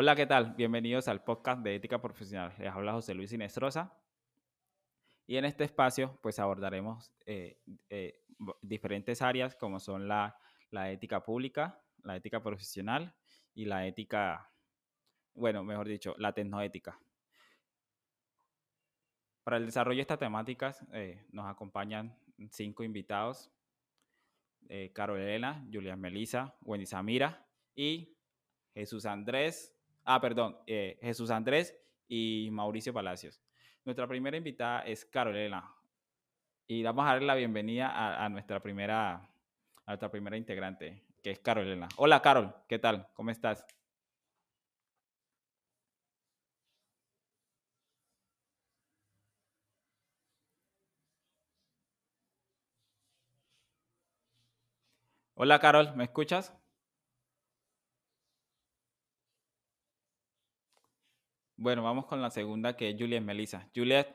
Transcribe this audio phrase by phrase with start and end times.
[0.00, 0.54] Hola, ¿qué tal?
[0.54, 2.54] Bienvenidos al podcast de Ética Profesional.
[2.56, 3.98] Les habla José Luis Inestrosa.
[5.26, 7.58] Y en este espacio, pues abordaremos eh,
[7.90, 8.22] eh,
[8.62, 10.38] diferentes áreas como son la,
[10.92, 13.12] ética pública, la ética profesional
[13.54, 14.52] y la ética,
[15.34, 16.96] bueno, mejor dicho, la tecnoética.
[19.42, 22.16] Para el desarrollo de estas temáticas eh, nos acompañan
[22.52, 23.50] cinco invitados.
[24.68, 27.44] Eh, Carol Elena, Julián Melisa, Wendy Samira
[27.74, 28.16] y
[28.74, 29.74] Jesús Andrés,
[30.08, 31.76] ah, perdón, eh, Jesús Andrés
[32.08, 33.42] y Mauricio Palacios.
[33.84, 35.70] Nuestra primera invitada es Carol Elena
[36.66, 41.32] y vamos a darle la bienvenida a, a, nuestra primera, a nuestra primera integrante, que
[41.32, 41.88] es Carol Elena.
[41.96, 43.06] Hola Carol, ¿qué tal?
[43.14, 43.66] ¿Cómo estás?
[55.34, 56.52] Hola Carol, ¿me escuchas?
[61.60, 63.68] Bueno, vamos con la segunda que es Juliet Melissa.
[63.74, 64.06] Juliet,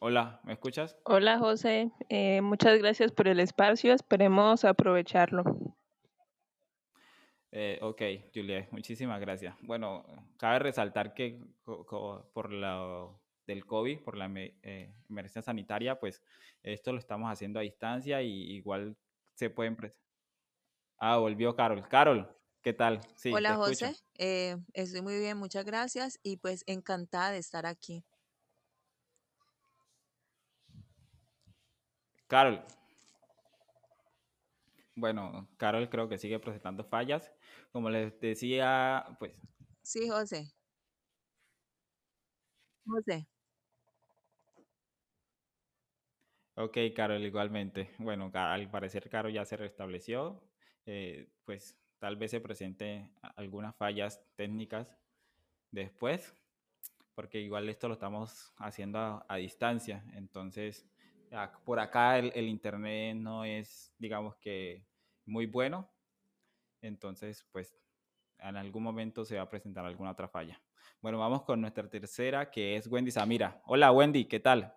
[0.00, 0.96] hola, ¿me escuchas?
[1.04, 5.44] Hola José, eh, muchas gracias por el espacio, esperemos aprovecharlo.
[7.52, 8.00] Eh, ok,
[8.34, 9.54] Juliet, muchísimas gracias.
[9.60, 10.06] Bueno,
[10.38, 16.22] cabe resaltar que por lo del COVID, por la eh, emergencia sanitaria, pues
[16.62, 18.96] esto lo estamos haciendo a distancia y igual
[19.34, 19.76] se pueden...
[20.96, 21.86] Ah, volvió Carol.
[21.88, 23.00] Carol, ¿qué tal?
[23.14, 28.02] Sí, Hola José, eh, estoy muy bien, muchas gracias y pues encantada de estar aquí.
[32.26, 32.64] Carol.
[34.96, 37.30] Bueno, Carol creo que sigue presentando fallas.
[37.70, 39.32] Como les decía, pues...
[39.82, 40.50] Sí, José.
[42.86, 43.28] José.
[46.54, 47.90] Ok, Carol, igualmente.
[47.98, 50.42] Bueno, al parecer Carol ya se restableció.
[50.86, 54.94] Eh, pues tal vez se presente algunas fallas técnicas
[55.70, 56.34] después,
[57.14, 60.04] porque igual esto lo estamos haciendo a, distancia.
[60.12, 60.86] Entonces,
[61.64, 64.84] por acá el, internet no es, digamos que,
[65.24, 65.90] muy bueno.
[66.82, 67.74] Entonces, pues
[68.38, 70.60] en algún momento se va a presentar alguna otra falla.
[71.00, 73.62] Bueno, vamos con nuestra tercera, que es Wendy Samira.
[73.64, 74.74] Hola, Wendy, ¿qué tal?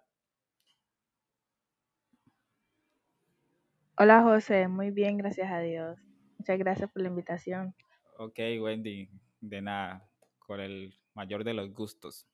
[3.98, 6.07] Hola José, muy bien, gracias a Dios.
[6.38, 7.76] Muchas gracias por la invitación.
[8.18, 9.10] Ok, Wendy,
[9.42, 10.10] de nada,
[10.40, 12.28] con el mayor de los gustos.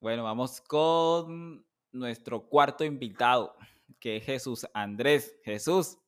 [0.00, 3.56] Bueno, vamos con nuestro cuarto invitado,
[3.98, 5.38] que es Jesús Andrés.
[5.44, 5.98] Jesús.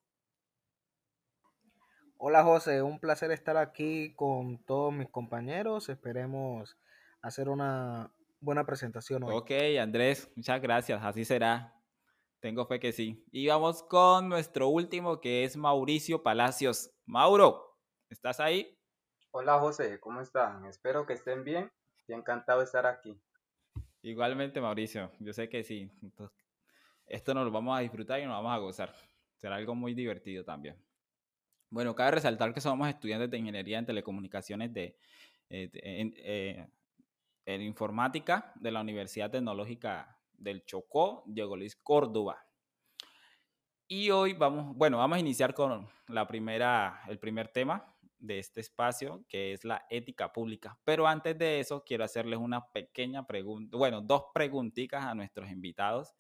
[2.17, 5.89] Hola José, un placer estar aquí con todos mis compañeros.
[5.89, 6.79] Esperemos
[7.21, 9.35] hacer una buena presentación hoy.
[9.35, 9.51] Ok,
[9.81, 11.75] Andrés, muchas gracias, así será.
[12.43, 13.25] Tengo fe que sí.
[13.31, 16.91] Y vamos con nuestro último, que es Mauricio Palacios.
[17.07, 17.79] Mauro,
[18.11, 18.77] ¿estás ahí?
[19.31, 20.65] Hola José, ¿cómo están?
[20.65, 21.71] Espero que estén bien
[22.09, 23.17] y encantado de estar aquí.
[24.03, 25.89] Igualmente, Mauricio, yo sé que sí.
[27.07, 28.93] esto nos lo vamos a disfrutar y nos vamos a gozar.
[29.37, 30.77] Será algo muy divertido también.
[31.71, 34.99] Bueno, cabe resaltar que somos estudiantes de Ingeniería en Telecomunicaciones de,
[35.49, 36.69] eh, en, eh,
[37.47, 42.45] en Informática de la Universidad Tecnológica del Chocó, Diego Luis Córdoba.
[43.87, 48.61] Y hoy vamos, bueno, vamos a iniciar con la primera, el primer tema de este
[48.61, 50.79] espacio, que es la ética pública.
[50.85, 56.15] Pero antes de eso, quiero hacerles una pequeña pregunta, bueno, dos preguntitas a nuestros invitados.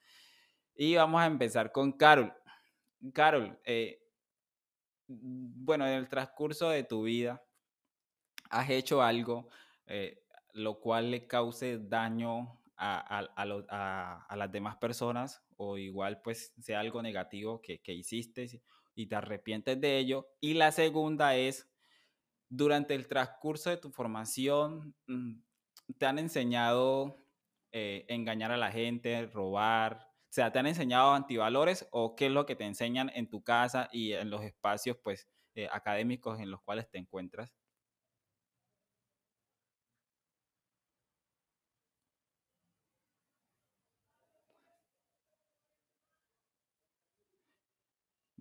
[0.75, 2.32] Y vamos a empezar con Carol.
[3.12, 4.03] Carol, eh,
[5.06, 7.43] bueno, en el transcurso de tu vida,
[8.50, 9.49] ¿has hecho algo
[9.87, 10.22] eh,
[10.55, 17.62] lo cual le cause daño a, las demás personas o igual pues sea algo negativo
[17.62, 18.62] que, hiciste
[18.94, 20.28] y te arrepientes de ello.
[20.41, 21.70] Y la segunda es,
[22.48, 25.41] durante el transcurso de tu formación, mm,
[25.98, 27.16] ¿te han enseñado
[27.70, 30.09] eh, engañar a la gente, robar?
[30.25, 33.43] O sea, ¿te han enseñado antivalores o qué es lo que te enseñan en tu
[33.43, 37.55] casa y en los espacios pues eh, académicos en los cuales te encuentras?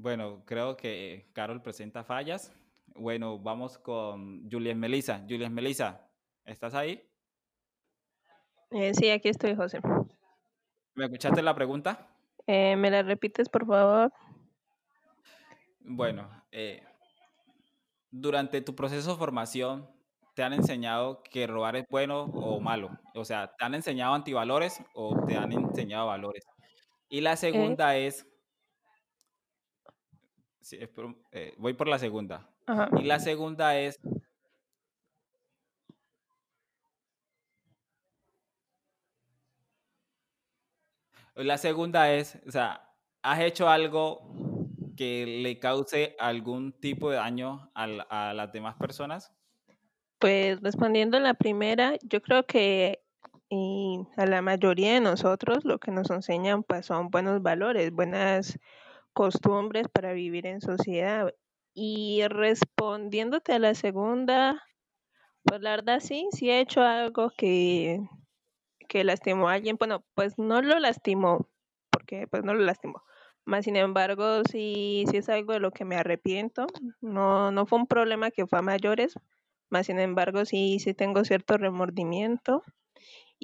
[0.02, 2.52] Bueno, creo que Carol presenta fallas.
[2.96, 5.24] Bueno, vamos con Julián Melisa.
[5.30, 6.10] Julián Melisa,
[6.44, 7.08] ¿estás ahí?
[8.72, 9.80] Eh, sí, aquí estoy, José.
[10.96, 12.08] ¿Me escuchaste la pregunta?
[12.48, 14.12] Eh, ¿Me la repites, por favor?
[15.82, 16.84] Bueno, eh,
[18.10, 19.88] durante tu proceso de formación,
[20.34, 22.90] ¿te han enseñado que robar es bueno o malo?
[23.14, 26.44] O sea, ¿te han enseñado antivalores o te han enseñado valores?
[27.08, 28.26] Y la segunda es,
[30.62, 30.78] Sí,
[31.32, 32.48] eh, voy por la segunda.
[33.00, 34.00] Y la segunda es...
[41.36, 42.94] La segunda es, o sea,
[43.24, 49.34] ¿has hecho algo que le cause algún tipo de daño a, las demás personas?
[50.20, 53.02] Pues respondiendo a la primera, yo creo que
[54.18, 58.60] a la mayoría de nosotros lo que nos enseñan pues son buenos valores, buenas
[59.14, 61.34] costumbres para vivir en sociedad.
[61.74, 64.62] Y respondiéndote a la segunda,
[65.44, 68.02] pues la verdad sí, sí he hecho algo que,
[68.88, 69.78] que lastimó a alguien.
[69.78, 71.48] Bueno, pues no lo lastimó,
[71.90, 73.04] porque pues no lo lastimó.
[73.46, 76.68] Más sin embargo, sí, sí es algo de lo que me arrepiento.
[77.00, 79.16] No, no fue un problema que fue a mayores,
[79.72, 82.62] más sin embargo, sí, sí tengo cierto remordimiento.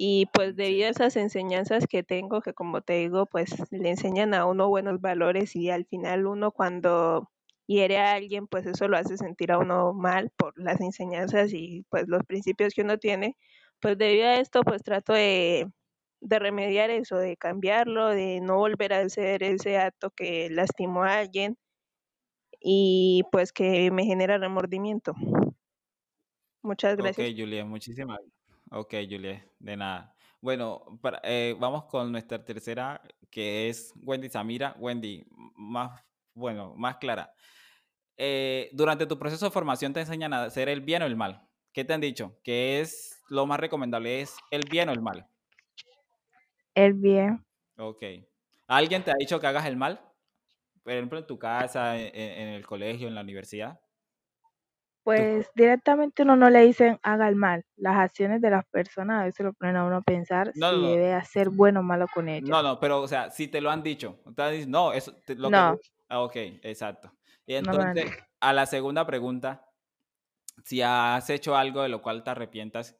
[0.00, 4.32] Y pues debido a esas enseñanzas que tengo, que como te digo, pues le enseñan
[4.32, 7.32] a uno buenos valores y al final uno cuando
[7.66, 11.84] hiere a alguien, pues eso lo hace sentir a uno mal por las enseñanzas y
[11.90, 13.36] pues los principios que uno tiene.
[13.80, 15.68] Pues debido a esto, pues trato de,
[16.20, 21.18] de remediar eso, de cambiarlo, de no volver a hacer ese acto que lastimó a
[21.18, 21.58] alguien
[22.60, 25.14] y pues que me genera remordimiento.
[26.62, 27.32] Muchas Ok, gracias.
[27.36, 28.20] Juliet, muchísimas.
[28.70, 30.14] Ok, Juliet, de nada.
[30.40, 33.00] Bueno, para- eh, vamos con nuestra tercera,
[33.30, 34.74] que es Wendy Samira.
[34.78, 35.24] Wendy,
[35.56, 36.02] más,
[36.34, 37.32] bueno, más clara.
[38.16, 41.46] Eh, durante tu proceso de formación te enseñan a hacer el bien o el mal.
[41.72, 42.38] ¿Qué te han dicho?
[42.42, 44.20] ¿Qué es lo más recomendable?
[44.20, 45.26] ¿Es el bien o el mal?
[46.74, 47.44] El bien.
[47.76, 48.02] Ok.
[48.66, 50.00] ¿Alguien te ha dicho que hagas el mal?
[50.82, 53.80] Por ejemplo, en tu casa, en, en el colegio, en la universidad.
[55.08, 57.64] Pues directamente uno no le dicen haga el mal.
[57.76, 60.76] Las acciones de las personas a veces lo ponen a uno a pensar No, si
[60.76, 62.50] no, debe hacer bueno o malo con ellas.
[62.50, 64.18] No, no, pero, o sea, si te lo han dicho.
[64.26, 65.78] Dicho, no, eso, te- lo que No.
[66.10, 67.10] Ah, ok, exacto.
[67.46, 68.04] Y entonces,
[68.40, 69.64] a la segunda pregunta,
[70.64, 72.98] si has hecho algo de lo cual te arrepientas,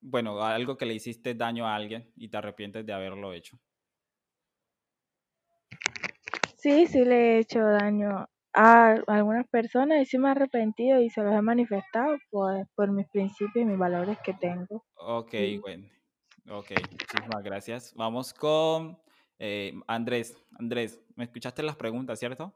[0.00, 3.58] bueno, algo que le hiciste daño a alguien y te arrepientes de haberlo hecho.
[6.56, 11.10] Sí, sí le he hecho daño a algunas personas y sí me he arrepentido y
[11.10, 14.82] se los he manifestado pues, por mis principios y mis valores que tengo.
[14.96, 15.58] Ok, Sí.
[15.58, 15.86] bueno.
[16.48, 17.92] Ok, muchísimas gracias.
[17.94, 18.98] Vamos con
[19.38, 20.36] eh, Andrés.
[20.58, 22.54] Andrés, ¿me escuchaste las preguntas, cierto?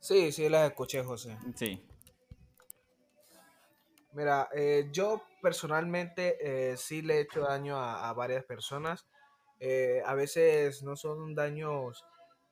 [0.00, 1.36] Sí, sí, las escuché, José.
[1.54, 1.80] Sí.
[4.12, 6.36] Mira, eh, yo personalmente
[6.72, 9.06] eh, sí le he hecho daño a, a varias personas.
[9.60, 12.04] Eh, a veces no son daños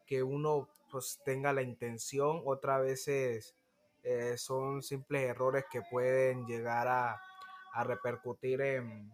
[0.06, 3.54] que uno pues tenga la intención, otras veces
[4.02, 7.20] eh, son simples errores que pueden llegar a,
[7.72, 9.12] a repercutir en,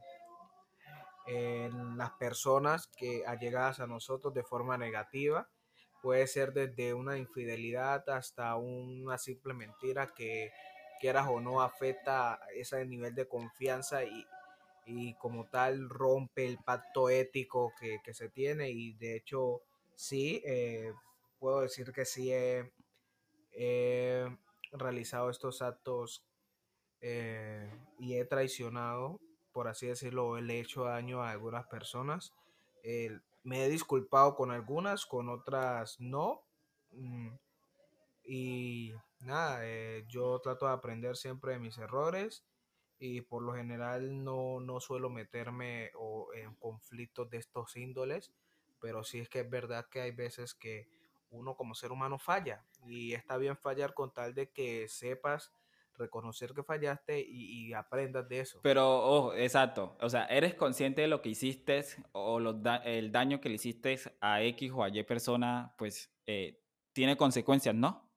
[1.26, 5.48] en las personas que allegadas a nosotros de forma negativa.
[6.02, 10.52] Puede ser desde una infidelidad hasta una simple mentira que
[11.00, 14.26] quieras o no afecta ese nivel de confianza y,
[14.86, 19.62] y como tal rompe el pacto ético que, que se tiene y de hecho
[19.94, 20.92] sí, eh,
[21.38, 22.72] puedo decir que sí he,
[24.72, 26.26] realizado estos actos
[27.00, 29.20] eh, y he traicionado,
[29.52, 32.32] por así decirlo, le he hecho daño a algunas personas.
[33.44, 36.42] Me he disculpado con algunas, con otras no.
[36.90, 37.28] Mm,
[38.24, 42.44] y nada, eh, yo trato de aprender siempre de mis errores
[42.98, 48.32] y por lo general no, no suelo meterme o en conflictos de estos índoles,
[48.80, 50.88] pero sí es que es verdad que hay veces que
[51.34, 55.52] uno como ser humano falla y está bien fallar con tal de que sepas
[55.96, 58.58] reconocer que fallaste y, y aprendas de eso.
[58.62, 59.96] Pero, ojo, exacto.
[60.00, 63.56] O sea, eres consciente de lo que hiciste o los da- el daño que le
[63.56, 66.60] hiciste a X o a Y persona, pues eh,
[66.92, 68.10] tiene consecuencias, ¿no?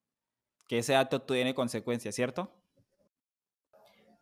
[0.67, 2.51] Que ese acto tiene consecuencias, ¿cierto?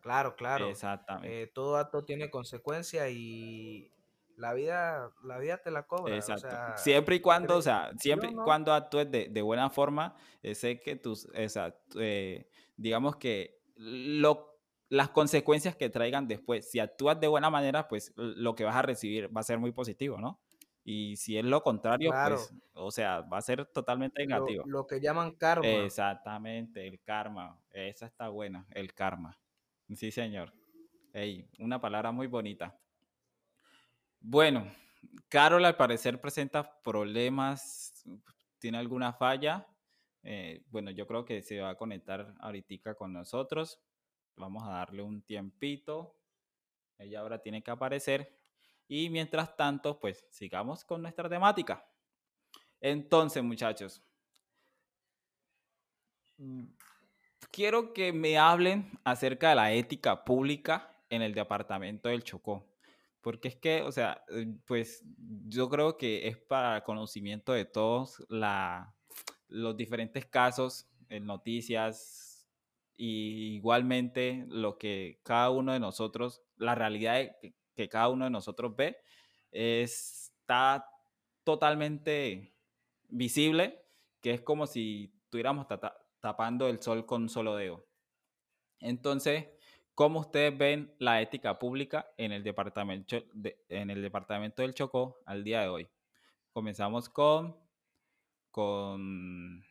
[0.02, 0.70] Claro, claro.
[0.70, 1.42] Exactamente.
[1.42, 3.90] Eh, todo acto tiene consecuencia y
[4.36, 6.14] la vida, la vida te la cobra.
[6.16, 6.48] O Exacto.
[6.48, 10.14] sea, siempre y cuando, o sea, siempre y no- cuando actúes de, de buena forma,
[10.42, 16.78] eh, sé que tus, exacto, eh, digamos que lo, las consecuencias que traigan después, si
[16.80, 20.18] actúas de buena manera, pues lo que vas a recibir va a ser muy positivo,
[20.18, 20.40] ¿no?
[20.84, 22.36] Y si es lo contrario, Claro.
[22.36, 24.64] pues, o sea, va a ser totalmente lo, negativo.
[24.66, 25.66] lo que llaman karma.
[25.66, 27.60] Exactamente, el karma.
[27.70, 29.36] Esa está buena, el karma.
[29.94, 30.52] Sí, señor.
[31.12, 32.78] Ey, una palabra muy bonita.
[34.28, 34.66] Bueno,
[35.28, 38.04] Carol al parecer presenta problemas,
[38.58, 39.68] tiene alguna falla.
[40.24, 43.80] Eh, bueno, yo creo que se va a conectar ahorita con nosotros.
[44.34, 46.18] Vamos a darle un tiempito.
[46.98, 48.36] Ella ahora tiene que aparecer.
[48.88, 51.88] Y mientras tanto, pues sigamos con nuestra temática.
[52.80, 54.02] Entonces, muchachos,
[56.38, 56.64] mm,
[57.52, 62.75] quiero que me hablen acerca de la ética pública en el departamento del Chocó.
[63.26, 65.02] Porque es que, o sea, eh, pues
[65.48, 68.94] yo creo que es para conocimiento de todos la,
[69.48, 72.46] los diferentes casos en noticias
[72.96, 77.36] y igualmente lo que cada uno de nosotros, la realidad
[77.74, 78.96] que, cada uno de nosotros ve,
[79.50, 80.88] está
[81.42, 82.54] totalmente
[83.08, 83.82] visible,
[84.20, 85.66] que es como si estuviéramos
[86.20, 87.88] tapando el sol con un solo dedo.
[88.78, 89.48] Entonces,
[89.96, 93.16] ¿cómo ustedes ven la ética pública en el departamento,
[93.70, 95.88] en el departamento del Chocó al día de hoy?
[96.52, 97.56] Comenzamos con,
[98.50, 99.64] con,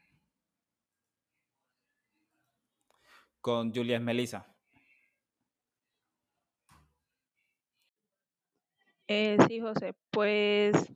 [3.40, 4.52] con Melisa.
[9.08, 10.92] Eh, sí, José, pues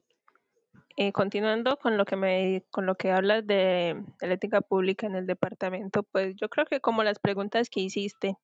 [0.97, 5.05] eh, continuando con lo que me con lo que hablas de, de, la ética pública
[5.05, 8.35] en el departamento, pues yo creo que como las preguntas que hiciste,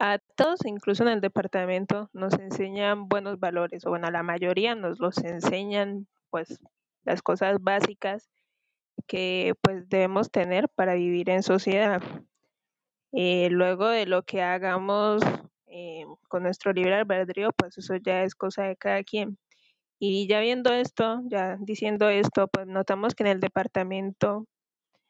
[0.00, 4.74] a todos, incluso en el departamento, nos enseñan buenos valores, o bueno, a la mayoría
[4.74, 6.58] nos los enseñan pues
[7.04, 8.30] las cosas básicas
[9.06, 12.00] que pues debemos tener para vivir en sociedad.
[13.12, 15.22] Eh, luego de lo que hagamos
[15.66, 19.36] eh, con nuestro libre albedrío, pues eso ya es cosa de cada quien.
[19.98, 24.46] Y ya viendo esto, ya diciendo esto, pues notamos que en el departamento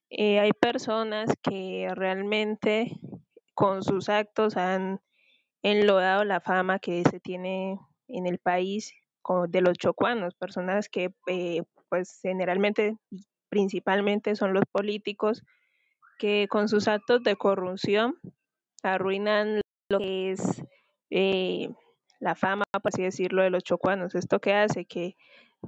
[0.09, 2.99] eh, hay personas que realmente
[3.61, 5.03] con sus actos han
[5.63, 8.95] enlodado la fama que se tiene en el país
[9.49, 12.97] de los chocuanos, personas que eh, pues generalmente
[13.51, 15.43] principalmente son los políticos
[16.19, 18.15] que con sus actos de corrupción
[18.83, 20.65] arruinan lo que es
[21.11, 21.69] eh,
[22.19, 24.15] la fama, por así decirlo, de los chocuanos.
[24.15, 25.17] Esto que hace que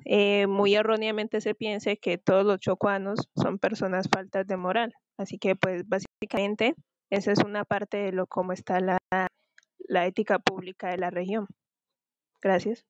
[0.07, 4.95] eh, muy erróneamente se piense que todos los chocuanos son personas faltas de moral.
[5.19, 6.75] Así que, pues, básicamente,
[7.15, 8.99] esa es una parte de lo cómo está la,
[9.79, 11.47] la ética pública de la región.
[12.41, 12.87] Gracias.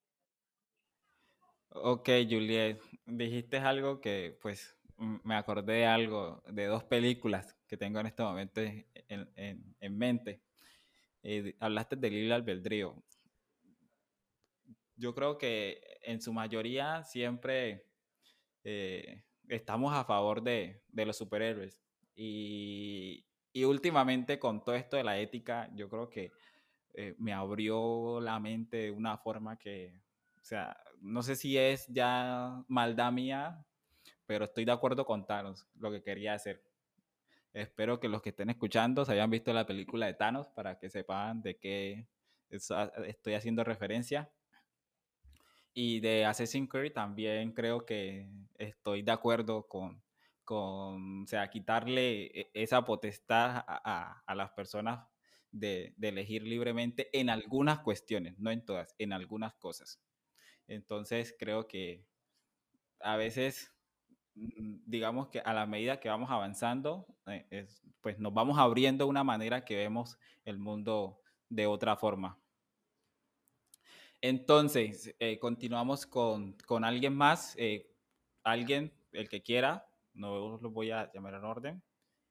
[1.70, 7.98] Ok, Juliet, dijiste algo que, pues, me acordé de algo, de dos películas que tengo
[8.00, 10.42] en este momento en, en, en mente.
[11.22, 13.02] Eh, hablaste del libre albedrío
[14.96, 17.86] yo creo que en su mayoría siempre
[18.62, 21.82] eh, estamos a favor de, de los superhéroes.
[22.14, 26.32] Y, y, últimamente con todo esto de la ética, yo creo que
[26.94, 30.00] eh, me abrió la mente de una forma que,
[30.40, 33.64] o sea, no sé si es ya maldad mía,
[34.26, 36.62] pero estoy de acuerdo con Thanos, lo que quería hacer.
[37.52, 40.88] Espero que los que estén escuchando se hayan visto la película de Thanos para que
[40.88, 42.06] sepan de qué
[42.50, 44.30] estoy haciendo referencia.
[45.74, 48.28] Y de Assassin's Creed también creo que
[48.58, 50.02] estoy de acuerdo con,
[50.44, 55.06] con o sea, quitarle e, esa potestad a, a, las personas
[55.50, 60.00] de, de, elegir libremente en algunas cuestiones, no en todas, en algunas cosas.
[60.66, 62.06] Entonces creo que
[63.00, 63.72] a veces,
[64.34, 69.06] mm, digamos que a la medida que vamos avanzando, eh, es, pues nos vamos abriendo
[69.06, 72.38] una manera que vemos el mundo de otra forma.
[74.20, 77.54] Entonces, eh, continuamos con, con, alguien más.
[77.58, 77.92] Eh,
[78.44, 81.82] alguien, el que quiera, no lo voy a llamar en orden.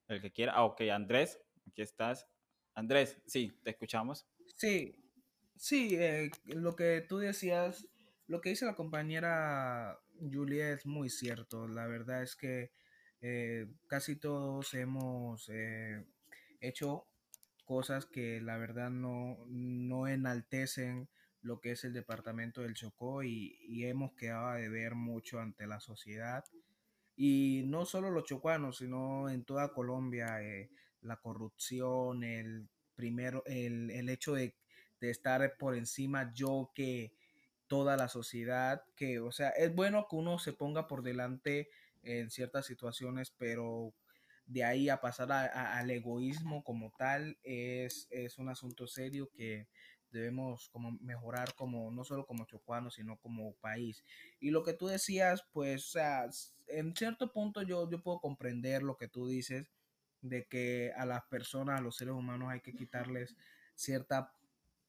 [0.07, 0.53] El que quiera.
[0.53, 2.27] Ah, ok, Andrés, aquí estás.
[2.73, 4.27] Andrés, sí, te escuchamos.
[4.55, 4.95] Sí,
[5.55, 7.87] sí, eh, lo que tú decías,
[8.27, 11.67] lo que dice la compañera Julia es muy cierto.
[11.67, 12.71] La verdad es que
[13.21, 16.05] eh, casi todos hemos eh,
[16.59, 17.07] hecho
[17.65, 21.09] cosas que la verdad no, no enaltecen
[21.41, 25.79] lo que es el departamento del Chocó y, hemos quedado de ver mucho ante la
[25.79, 26.43] sociedad.
[27.15, 30.69] Y no solo los chocuanos, sino en toda Colombia, eh,
[31.01, 34.55] la corrupción, el, primero, el, el hecho de,
[34.99, 37.13] de, estar por encima yo que
[37.67, 41.69] toda la sociedad, que, o sea, es bueno que uno se ponga por delante
[42.03, 43.93] en ciertas situaciones, pero
[44.45, 49.67] de ahí a pasar al egoísmo como tal es, es un asunto serio que
[50.11, 54.03] debemos como mejorar como no solo como chocuano sino como país.
[54.39, 56.29] Y lo que tú decías pues o sea
[56.67, 59.71] en cierto punto yo, yo puedo comprender lo que tú dices
[60.21, 63.35] de que a las personas a los seres humanos hay que quitarles
[63.75, 64.33] cierta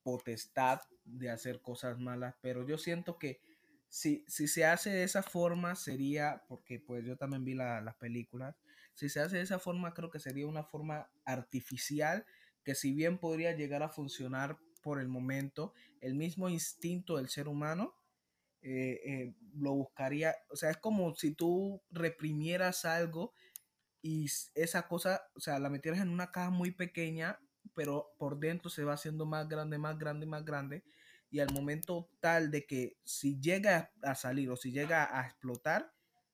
[0.02, 3.40] potestad de hacer cosas malas pero yo siento que
[3.88, 7.94] si, si se hace de esa forma sería porque pues yo también vi la, las
[7.96, 8.56] películas
[8.94, 12.26] si se hace de esa forma creo que sería una forma artificial
[12.64, 17.48] que si bien podría llegar a funcionar por el momento, el mismo instinto del ser
[17.48, 17.96] humano
[18.60, 23.32] eh, eh, lo buscaría, o sea, es como si tú reprimieras algo
[24.02, 27.40] y esa cosa, o sea, la metieras en una caja muy pequeña,
[27.74, 30.84] pero por dentro se va haciendo más grande, más grande, más grande,
[31.30, 35.92] y al momento tal de que si llega a salir o si llega a explotar,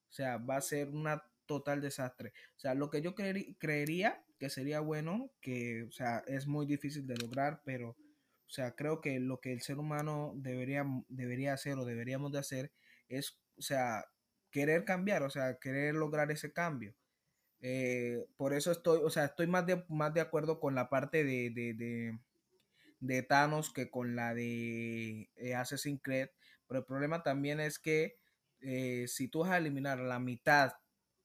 [0.09, 2.33] o sea, va a ser una total desastre.
[2.57, 7.07] O sea, lo que yo creería que sería bueno, que, o sea, es muy difícil
[7.07, 7.97] de lograr, pero,
[8.49, 12.39] o sea, creo que lo que el ser humano debería, debería hacer o deberíamos de
[12.39, 12.73] hacer
[13.09, 14.07] es, o sea,
[14.51, 16.95] querer cambiar, o sea, querer lograr ese cambio.
[17.61, 21.25] Eh, por eso estoy, o sea, estoy más de, más de acuerdo con la parte
[21.25, 22.19] de, de,
[23.01, 26.29] de, Thanos que con la de eh, Assassin's Creed.
[26.67, 28.17] Pero el problema también es que
[28.61, 30.73] eh, si tú vas a eliminar la mitad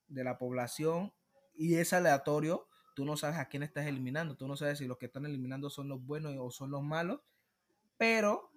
[0.07, 1.13] de la población
[1.53, 4.35] y es aleatorio, tú no sabes a quién estás eliminando.
[4.35, 7.21] Tú no sabes si los que están eliminando son los buenos o son los malos.
[7.97, 8.51] Pero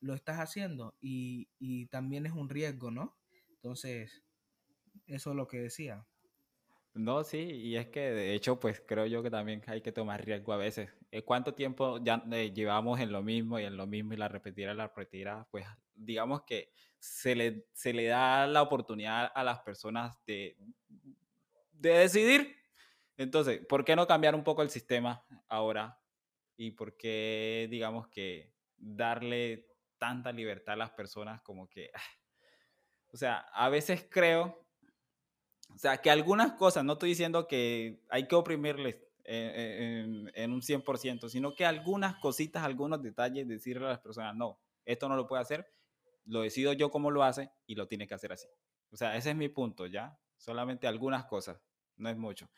[0.00, 3.16] lo estás haciendo y, y también es un riesgo, ¿no?
[3.48, 4.22] Entonces,
[5.06, 6.06] eso es lo que decía.
[6.94, 10.24] No, sí, y es que de hecho, pues creo yo que también hay que tomar
[10.24, 10.90] riesgo a veces.
[11.10, 14.28] Eh, ¿Cuánto tiempo ya eh, llevamos en lo mismo y en lo mismo y la
[14.28, 15.48] repetirá, la repetirá?
[15.50, 20.56] Pues digamos que se le, se le da la oportunidad a las personas de,
[21.72, 22.63] de decidir.
[23.16, 26.00] Entonces, ¿por qué no cambiar un poco el sistema ahora?
[26.56, 29.68] ¿Y por qué, digamos que, darle
[29.98, 31.90] tanta libertad a las personas como que...
[31.94, 32.00] Ah,
[33.12, 34.64] o sea, a veces creo
[35.74, 40.60] o sea, que algunas cosas, no estoy diciendo que hay que oprimirles en, en, un
[40.60, 45.26] 100%, sino que algunas cositas, algunos detalles, decirle a las personas, no, esto no lo
[45.26, 45.66] puede hacer,
[46.26, 48.46] lo decido yo cómo lo hace y lo tiene que hacer así.
[48.90, 50.18] O sea, ese es mi punto, ¿ya?
[50.36, 51.60] Solamente algunas cosas,
[51.96, 52.48] no es mucho.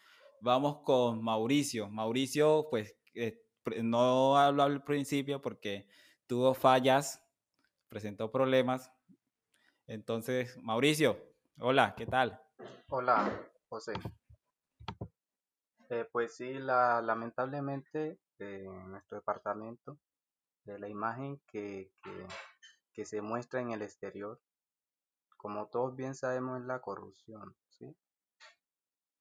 [0.40, 1.88] Vamos con Mauricio.
[1.88, 3.42] Mauricio, pues, eh,
[3.82, 5.88] no habló al principio porque
[6.26, 7.24] tuvo fallas,
[7.88, 8.92] presentó problemas.
[9.86, 11.18] Entonces, Mauricio,
[11.58, 12.40] hola, ¿qué tal?
[12.88, 13.94] Hola, José.
[15.88, 19.98] Eh, pues sí, la, lamentablemente eh, en nuestro departamento,
[20.64, 21.92] de la imagen que,
[22.92, 24.40] que, se muestra en el exterior,
[25.36, 27.54] como todos bien sabemos, es la corrupción.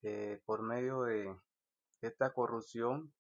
[0.07, 1.35] Eh, por medio de
[2.01, 3.11] esta corrupción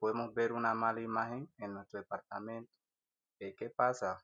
[0.00, 2.72] podemos ver una mala imagen en nuestro departamento.
[3.38, 4.18] ¿Qué pasa?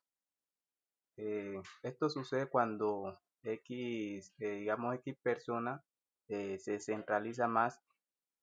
[1.83, 5.85] esto sucede cuando X, eh, digamos X persona
[6.29, 7.81] eh, se centraliza más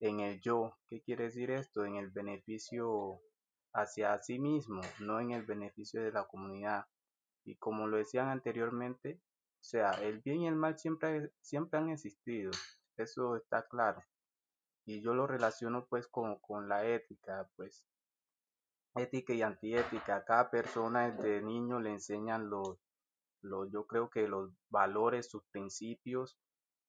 [0.00, 0.78] en el yo.
[0.86, 1.84] ¿Qué quiere decir esto?
[1.84, 3.20] En el beneficio
[3.74, 6.86] hacia sí mismo, no en el beneficio de la comunidad.
[7.44, 9.20] Y como lo decían anteriormente,
[9.60, 12.50] o sea, el bien y el mal siempre, siempre han existido,
[13.00, 14.02] eso está claro.
[14.86, 17.84] Y yo lo relaciono pues con, con la ética, pues
[18.96, 20.16] ética y antiética.
[20.16, 22.78] A cada persona desde niño le enseñan los,
[23.42, 26.38] yo creo que los valores, sus principios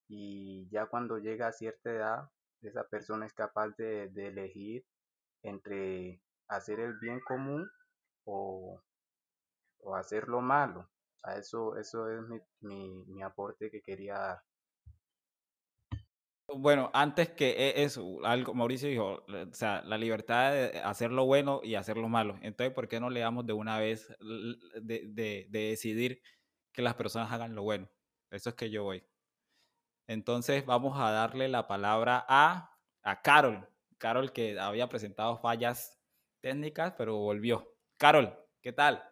[0.08, 2.30] y ya cuando llega a cierta edad,
[2.62, 4.86] esa persona es capaz de, elegir
[5.44, 7.70] entre hacer el bien común
[8.26, 8.82] o,
[9.96, 10.90] hacer lo malo.
[11.24, 12.22] A eso, eso es
[12.62, 14.42] mi, mi, aporte que quería dar.
[16.56, 21.26] Bueno, antes que e, eso, algo, Mauricio dijo, o sea, la libertad de hacer lo
[21.26, 22.38] bueno y hacer lo malo.
[22.42, 26.22] Entonces, ¿por qué no le damos de una vez de, de, de decidir
[26.72, 27.90] que las personas hagan lo bueno.
[28.30, 29.04] Eso es que yo voy.
[30.08, 33.68] Entonces vamos a darle la palabra a, a Carol.
[33.98, 36.00] Carol que había presentado fallas
[36.42, 37.76] técnicas, pero volvió.
[37.98, 39.04] Carol, ¿qué tal?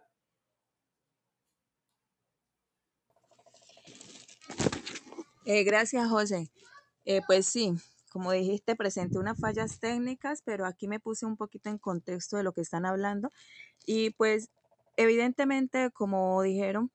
[5.46, 6.52] Eh, gracias, José.
[7.06, 7.74] Eh, pues sí,
[8.12, 12.44] como dijiste, presenté unas fallas técnicas, pero aquí me puse un poquito en contexto de
[12.44, 13.32] lo que están hablando.
[13.86, 14.50] Y pues,
[14.98, 16.92] evidentemente, como dijeron,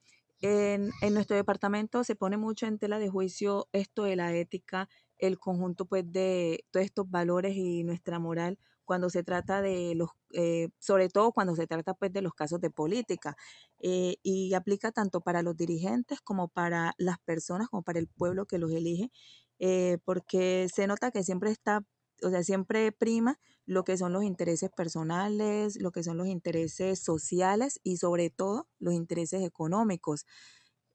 [0.47, 4.89] en, nuestro departamento se pone mucho en tela de juicio esto de la ética,
[5.19, 10.11] el conjunto pues de todos estos valores y nuestra moral cuando se trata de los,
[10.35, 13.35] eh, sobre todo cuando se trata pues de los casos de política
[13.81, 18.45] eh, y aplica tanto para los dirigentes como para las personas, como para el pueblo
[18.45, 19.11] que los elige,
[19.59, 21.85] eh, porque se nota que siempre está
[22.23, 26.99] o sea, siempre prima lo que son los intereses personales, lo que son los intereses
[26.99, 30.27] sociales y sobre todo los intereses económicos.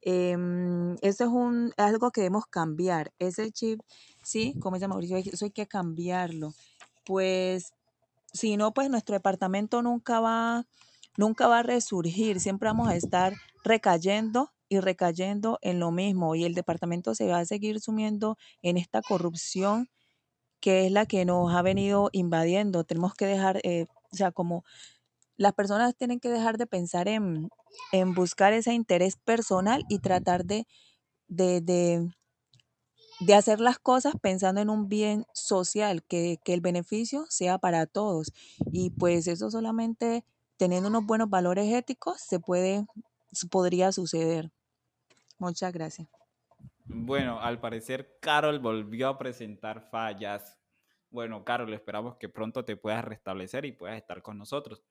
[0.01, 3.11] Em, eso es un, algo que debemos cambiar.
[3.19, 3.81] Ese chip,
[4.23, 6.53] sí, como dice Mauricio, eso hay que cambiarlo.
[7.05, 7.73] Pues,
[8.33, 10.65] si no, pues nuestro departamento nunca va,
[11.17, 12.39] nunca va a resurgir.
[12.39, 17.39] Siempre vamos a estar recayendo y recayendo en lo mismo y el departamento se va
[17.39, 19.89] a seguir sumiendo en esta corrupción
[20.59, 22.83] que es la que nos ha venido invadiendo.
[22.83, 24.63] Tenemos que dejar, eh, o sea, como
[25.37, 27.49] las personas tienen que dejar de pensar en,
[28.13, 30.67] buscar ese interés personal y tratar de,
[31.27, 31.61] de,
[33.21, 37.85] de, hacer las cosas pensando en un bien social, que, que, el beneficio sea para
[37.85, 38.33] todos.
[38.71, 40.25] Y pues eso solamente
[40.57, 42.85] teniendo unos buenos valores éticos, se puede,
[43.49, 44.51] podría suceder.
[45.39, 46.07] Muchas gracias.
[46.85, 50.59] Bueno, al parecer Carol volvió a presentar fallas.
[51.09, 54.83] Bueno, Carol, esperamos que pronto te puedas restablecer y puedas estar con nosotros.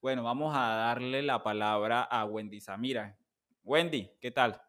[0.00, 3.16] Bueno, vamos a darle la palabra a Wendy Samira.
[3.64, 4.60] Wendy, ¿qué tal?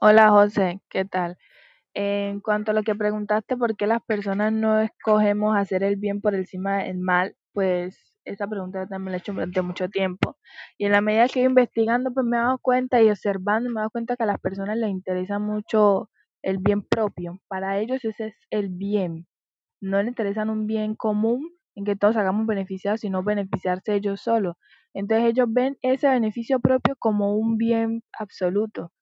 [0.00, 1.38] Hola José, ¿qué tal?
[1.94, 6.20] En cuanto a lo que preguntaste, ¿por qué las personas no escogemos hacer el bien
[6.20, 7.34] por encima del mal?
[7.52, 10.36] Pues esa pregunta también la he hecho durante mucho tiempo.
[10.78, 13.82] Y en la medida que investigando, pues me he dado cuenta y observando, me he
[13.82, 16.10] dado cuenta que a las personas les interesa mucho
[16.42, 17.40] el bien propio.
[17.48, 19.26] Para ellos ese es el bien.
[19.80, 24.56] No les interesan un bien común en que todos hagamos beneficiados, sino beneficiarse ellos solos.
[24.94, 28.92] Entonces ellos ven ese beneficio propio como un bien absoluto.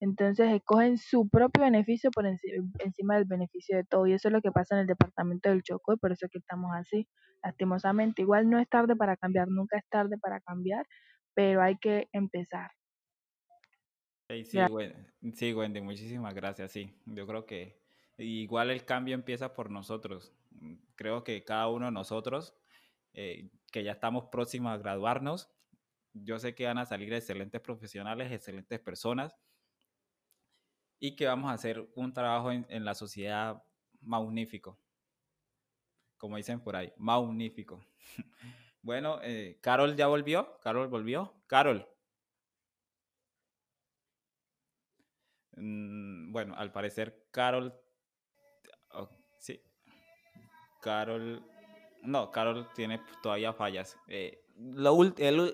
[0.00, 4.06] Entonces escogen su propio beneficio por encima del beneficio de todo.
[4.06, 6.32] Y eso es lo que pasa en el departamento del Chocó y por eso es
[6.32, 7.06] que estamos así,
[7.42, 8.22] lastimosamente.
[8.22, 10.86] Igual no es tarde para cambiar, nunca es tarde para cambiar,
[11.34, 12.70] pero hay que empezar.
[14.28, 14.44] sí,
[15.34, 16.72] sí, Wendy, muchísimas gracias.
[16.72, 17.78] Sí, yo creo que
[18.16, 20.32] igual el cambio empieza por nosotros.
[20.94, 22.56] Creo que cada uno de nosotros,
[23.12, 25.50] eh, que ya estamos próximos a graduarnos,
[26.14, 29.36] yo sé que van a salir excelentes profesionales, excelentes personas
[31.00, 33.62] y que vamos a hacer un trabajo en, la sociedad
[34.02, 34.78] magnífico.
[36.18, 37.82] Como dicen por ahí, magnífico.
[38.82, 40.58] bueno, eh, Carol ya volvió.
[40.60, 41.32] Carol volvió.
[41.46, 41.88] Carol.
[45.56, 47.74] Mm, bueno, al parecer Carol.
[48.92, 49.08] Oh,
[49.38, 49.62] sí.
[50.82, 51.42] Carol.
[52.02, 53.96] No, Carol tiene todavía fallas.
[54.08, 54.90] Eh, la,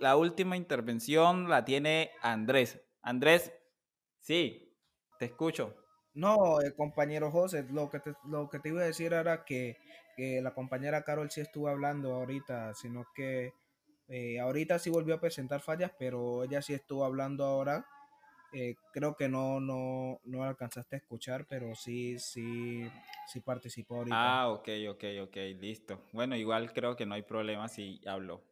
[0.01, 2.81] la última intervención la tiene Andrés.
[3.01, 3.53] Andrés,
[4.19, 4.66] sí,
[5.19, 5.75] te escucho.
[6.15, 9.77] No, eh, compañero José, lo que, te, lo que te iba a decir era que,
[10.17, 13.53] la compañera Carol sí estuvo hablando ahorita, sino que
[14.09, 17.87] eh, ahorita sí volvió a presentar fallas, pero ella sí estuvo hablando ahora.
[18.55, 22.89] Eh, creo que no, no, no alcanzaste a escuchar, pero sí, sí,
[23.27, 24.17] sí participó ahorita.
[24.17, 26.01] Ah, ok, ok, ok, listo.
[26.13, 28.43] Bueno, igual creo que no hay problema si hablo.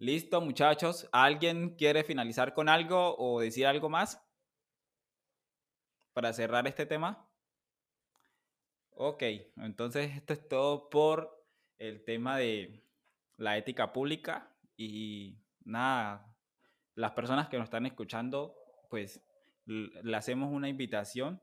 [0.00, 1.08] Listo, muchachos.
[1.12, 4.20] ¿Alguien quiere finalizar con algo o decir algo más?
[6.18, 7.30] Para cerrar este tema?
[8.90, 9.22] Ok,
[9.58, 11.46] entonces esto es todo por
[11.78, 12.82] el tema de
[13.36, 16.36] la ética pública y nada,
[16.96, 18.56] las personas que nos están escuchando,
[18.90, 19.24] pues
[19.64, 21.40] le hacemos una invitación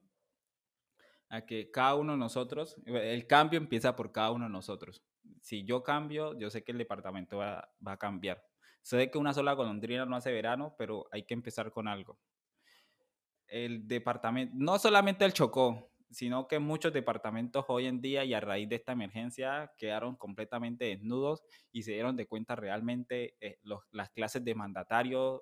[1.29, 5.05] a que cada uno de nosotros, el cambio empieza por cada uno de nosotros.
[5.39, 8.45] Si yo cambio, yo sé que el departamento va, va a cambiar.
[8.81, 12.19] Sé que una sola golondrina no hace verano, pero hay que empezar con algo
[13.47, 18.39] el departamento, no solamente el Chocó, sino que muchos departamentos hoy en día y a
[18.39, 23.59] raíz de esta emergencia quedaron completamente desnudos y se dieron de cuenta realmente eh,
[23.91, 25.41] las clases de mandatarios,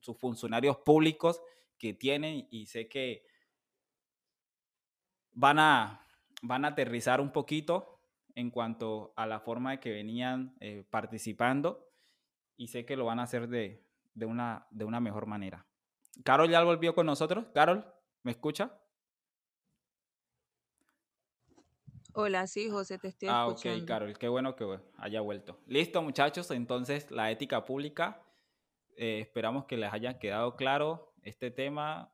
[0.00, 1.42] sus funcionarios públicos
[1.76, 3.24] que tienen y sé que
[5.32, 6.06] van a,
[6.42, 8.00] van a aterrizar un poquito
[8.34, 11.88] en cuanto a la forma de que venían eh, participando
[12.56, 15.66] y sé que lo van a hacer de, de, una, de una mejor manera.
[16.24, 17.46] Carol ya volvió con nosotros.
[17.54, 17.84] Carol,
[18.22, 18.78] ¿me escucha?
[22.14, 23.78] Hola, sí, José, te estoy ah, escuchando.
[23.78, 25.58] Ah, ok, Carol, qué bueno que haya vuelto.
[25.66, 28.22] Listo, muchachos, entonces la ética pública.
[28.96, 32.12] Eh, esperamos que les haya quedado claro este tema.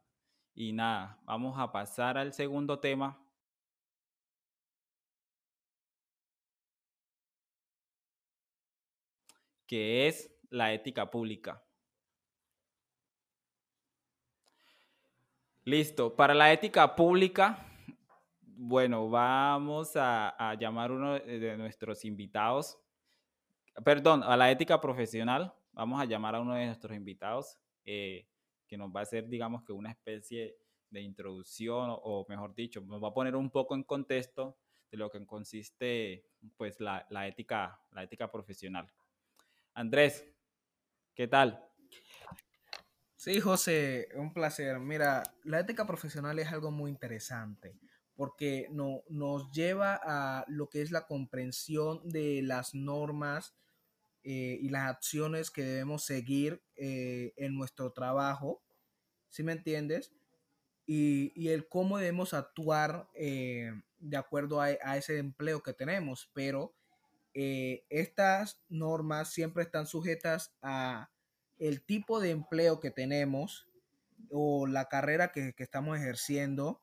[0.54, 3.24] Y nada, vamos a pasar al segundo tema.
[9.68, 11.62] que es la ética pública.
[15.68, 16.16] Listo.
[16.16, 17.62] Para la ética pública,
[18.40, 22.78] bueno, vamos a, llamar uno de nuestros invitados.
[23.84, 28.26] Perdón, a la ética profesional, vamos a llamar a uno de nuestros invitados eh,
[28.66, 30.56] que nos va a hacer, digamos que una especie
[30.88, 34.56] de introducción o, mejor dicho, nos va a poner un poco en contexto
[34.90, 36.24] de lo que consiste
[36.56, 38.90] pues la ética, la ética profesional.
[39.74, 40.26] Andrés,
[41.14, 41.67] ¿qué tal?
[43.18, 44.78] Sí, José, un placer.
[44.78, 47.76] Mira, la ética profesional es algo muy interesante
[48.14, 53.56] porque no, nos lleva a lo que es la comprensión de las normas
[54.22, 58.62] eh, y las acciones que debemos seguir eh, en nuestro trabajo,
[59.28, 60.12] ¿sí me entiendes?
[60.86, 66.72] Y, el cómo debemos actuar eh, de acuerdo a, a, ese empleo que tenemos, pero
[67.34, 71.10] estas normas siempre están sujetas a
[71.58, 73.68] el tipo de empleo que tenemos
[74.30, 76.82] o la carrera que, estamos ejerciendo,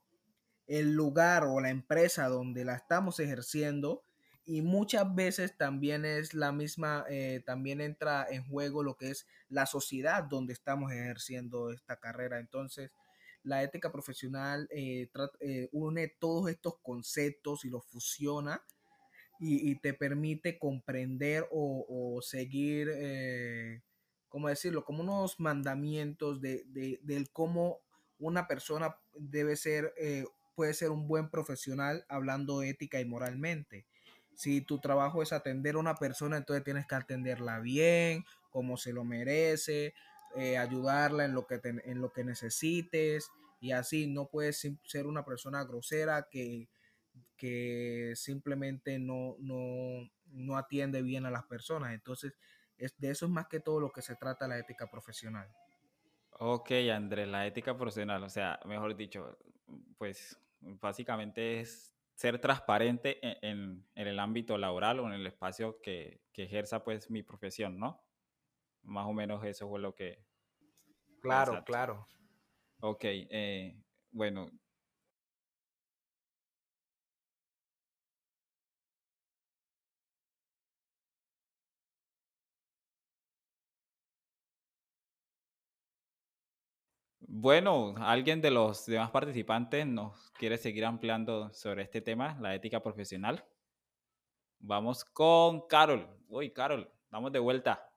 [0.68, 4.04] el lugar o la empresa donde la estamos ejerciendo
[4.46, 9.28] y muchas veces también es la misma, eh, también entra en juego lo que es
[9.50, 12.40] la sociedad donde estamos ejerciendo esta carrera.
[12.40, 12.92] Entonces,
[13.44, 15.10] la ética profesional eh,
[15.40, 18.64] eh, une todos estos conceptos y los fusiona
[19.40, 22.90] y, te permite comprender o, seguir,
[24.36, 24.84] ¿cómo decirlo?
[24.84, 27.80] Como unos mandamientos de, de, del cómo
[28.20, 29.94] una persona debe ser,
[30.56, 33.86] puede ser un buen profesional hablando ética y moralmente.
[34.34, 38.92] Si tu trabajo es atender a una persona, entonces tienes que atenderla bien, como se
[38.92, 39.94] lo merece,
[40.36, 43.30] eh, ayudarla en lo, que en lo que necesites
[43.62, 44.06] y así.
[44.08, 46.68] No puedes ser una persona grosera que,
[47.38, 51.94] que simplemente no, no, no atiende bien a las personas.
[51.94, 52.34] Entonces,
[52.78, 55.50] es, de eso es más que todo lo que se trata la ética profesional.
[56.32, 59.38] Ok, Andrés, la ética profesional, o sea, mejor dicho,
[59.98, 66.22] pues básicamente es ser transparente e-, en, el ámbito laboral o en el espacio que,
[66.34, 68.04] ejerza pues mi profesión, ¿no?
[68.84, 70.22] Más o menos eso fue lo que...
[71.22, 72.06] Claro, claro.
[72.82, 74.52] Ok, eh, bueno,
[87.38, 92.82] Bueno, ¿alguien de los demás participantes nos quiere seguir ampliando sobre este tema, la ética
[92.82, 93.46] profesional?
[94.60, 96.08] Vamos con Carol.
[96.30, 97.92] Uy, Carol, vamos de vuelta.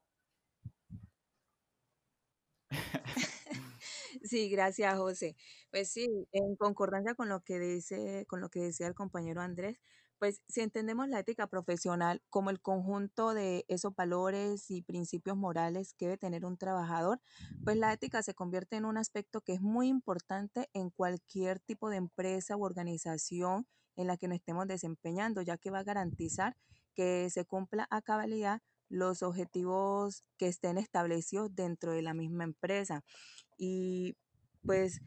[4.25, 5.37] Sí, gracias, José.
[5.71, 9.79] Pues sí, en concordancia con lo que dice, con lo que decía el compañero Andrés,
[10.19, 15.95] pues si entendemos la ética profesional como el conjunto de esos valores y principios morales
[15.95, 17.21] que debe tener un trabajador,
[17.65, 21.91] pues la ética se convierte en un aspecto que es muy importante en cualquier tipo
[21.91, 26.57] de empresa u organización en la que nos estemos desempeñando, ya que va a garantizar
[26.95, 33.05] que se cumpla a cabalidad los objetivos que estén establecidos dentro de la misma empresa.
[33.59, 34.17] Y
[34.65, 35.01] pues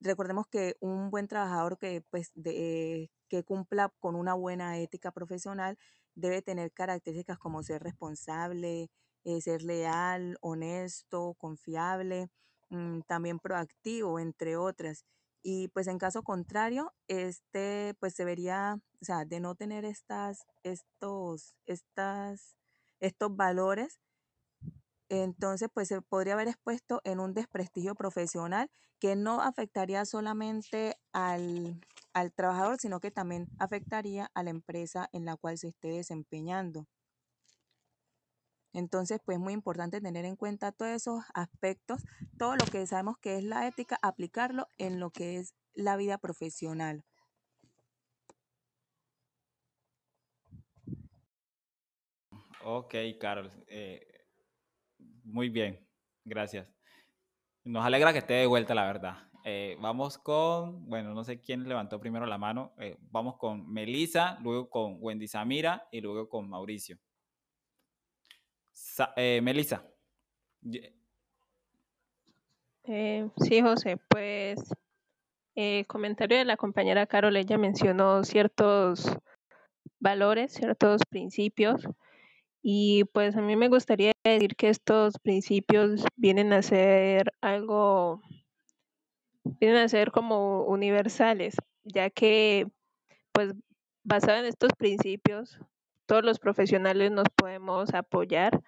[0.00, 5.78] recordemos que un buen trabajador que, pues, de, que cumpla con una buena ética profesional
[6.14, 8.90] debe tener características como ser responsable,
[9.24, 12.28] eh, ser leal, honesto, confiable,
[12.70, 15.04] mm, también proactivo, entre otras.
[15.42, 20.46] Y pues en caso contrario, este pues se vería, o sea, de no tener estas,
[20.62, 22.56] estos, estas,
[23.00, 24.00] estos valores,
[25.08, 31.80] entonces pues se podría haber expuesto en un desprestigio profesional que no afectaría solamente al,
[32.14, 36.86] al trabajador, sino que también afectaría a la empresa en la cual se esté desempeñando.
[38.72, 42.02] Entonces, pues es muy importante tener en cuenta todos esos aspectos,
[42.38, 46.18] todo lo que sabemos que es la ética, aplicarlo en lo que es la vida
[46.18, 47.04] profesional.
[52.64, 53.52] Ok, Carlos.
[53.68, 54.00] Eh,
[55.22, 55.86] muy bien,
[56.24, 56.66] gracias.
[57.62, 59.33] Nos alegra que esté de vuelta, la verdad.
[59.44, 62.72] Eh, vamos con, bueno, no sé quién levantó primero la mano.
[62.78, 66.98] Eh, vamos con Melissa, luego con Wendy Samira y luego con Mauricio.
[69.16, 69.86] Eh, Melissa.
[72.82, 74.60] sí, José, pues
[75.86, 79.06] comentario de la compañera Carol, ella mencionó ciertos
[80.00, 81.86] valores, ciertos principios
[82.66, 88.22] y pues a mí me gustaría decir que estos principios vienen a ser algo,
[89.60, 92.66] vienen a ser como universales, ya que
[93.32, 93.52] pues
[94.04, 95.58] basado en estos principios,
[96.06, 98.60] todos los profesionales nos podemos apoyar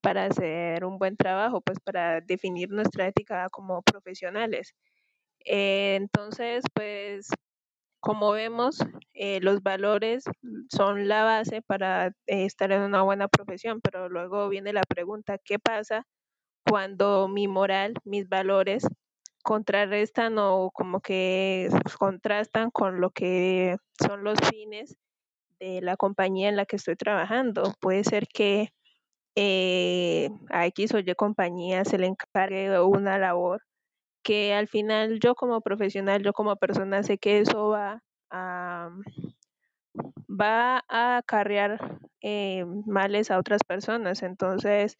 [0.00, 4.74] para hacer un buen trabajo, pues para definir nuestra ética como profesionales.
[5.40, 7.28] Entonces, pues
[8.00, 8.78] como vemos,
[9.14, 10.24] eh, los valores
[10.70, 15.38] son la base para eh, estar en una buena profesión, pero luego viene la pregunta,
[15.38, 16.06] ¿qué pasa
[16.68, 18.86] cuando mi moral, mis valores
[19.42, 24.96] contrarrestan o como que contrastan con lo que son los fines
[25.60, 27.74] de la compañía en la que estoy trabajando?
[27.80, 28.72] Puede ser que
[29.36, 33.62] eh, a X o Y compañía se le encargue una labor
[34.22, 38.90] que al final yo como profesional, yo como persona sé que eso va a,
[40.28, 44.22] va a acarrear eh, males a otras personas.
[44.22, 44.98] Entonces,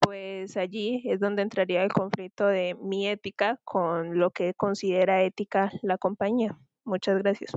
[0.00, 5.70] pues allí es donde entraría el conflicto de mi ética con lo que considera ética
[5.82, 6.58] la compañía.
[6.84, 7.52] Muchas gracias.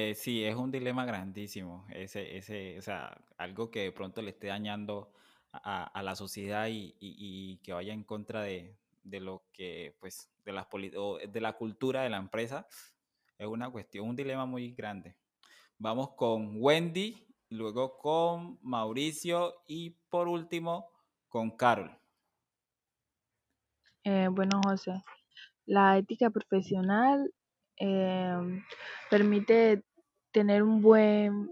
[0.00, 4.30] Eh, sí, es un dilema grandísimo, ese, ese, o sea, algo que de pronto le
[4.30, 5.12] esté dañando
[5.52, 11.40] a, la sociedad y, que vaya en contra de, lo que, pues, de, las de
[11.40, 12.68] la cultura de la empresa,
[13.38, 15.16] es una cuestión, un dilema muy grande.
[15.78, 20.90] Vamos con Wendy, luego con Mauricio y por último
[21.28, 21.98] con Carol.
[24.04, 25.02] Eh, bueno, José,
[25.66, 27.30] la ética profesional
[27.76, 28.64] em,
[29.10, 29.84] permite
[30.32, 31.50] tener un buen,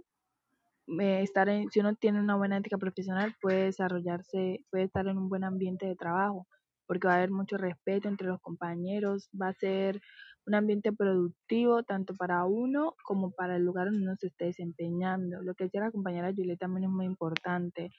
[1.01, 5.19] eh, estar en, si uno tiene una buena ética profesional, puede desarrollarse, puede estar en
[5.19, 6.47] un buen ambiente de trabajo,
[6.87, 10.01] porque va a haber mucho respeto entre los compañeros, va a ser
[10.47, 15.43] un ambiente productivo tanto para uno como para el lugar donde uno se esté desempeñando.
[15.43, 17.91] Lo que decía la compañera Juliet también es muy importante.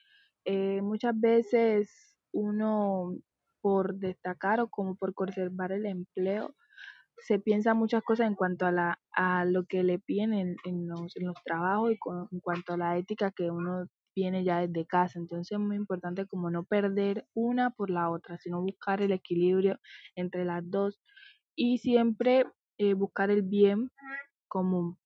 [0.46, 3.18] Eh, muchas veces uno
[3.62, 6.56] por destacar o como por conservar el empleo,
[7.18, 11.18] se piensa muchas cosas en cuanto a, la, a lo que le piden en, los,
[11.18, 14.86] en los trabajos y con, en cuanto a la ética que uno viene ya desde
[14.86, 15.20] casa.
[15.20, 19.80] Entonces es muy importante como no perder una por la otra, sino buscar el equilibrio
[20.16, 21.00] entre las dos
[21.58, 22.46] y siempre
[22.78, 23.92] eh, buscar el bien
[24.48, 24.98] común.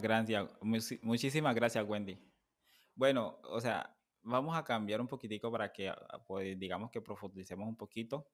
[0.00, 0.48] Gracias,
[1.02, 2.18] muchísimas gracias Wendy.
[2.94, 7.68] Bueno, o sea, vamos a cambiar un poquitico para que, ah, pues, digamos que profundicemos
[7.68, 8.28] un poquito.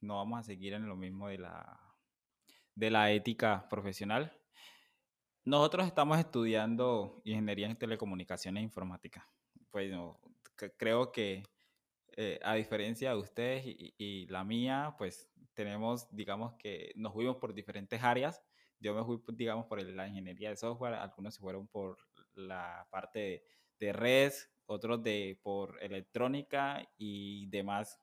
[0.00, 1.80] No vamos a seguir en lo mismo de la,
[2.74, 4.32] de la ética profesional.
[5.44, 9.26] Nosotros estamos estudiando ingeniería en telecomunicaciones e informática.
[9.70, 9.90] Pues
[10.76, 11.42] creo que
[12.20, 17.54] eh, a diferencia de ustedes y, la mía, pues tenemos, digamos que nos fuimos por
[17.54, 18.42] diferentes áreas.
[18.80, 21.98] Yo me fui, digamos, por la ingeniería de software, algunos se fueron por
[22.34, 23.44] la parte de
[23.78, 28.00] de redes, otros de por electrónica y demás.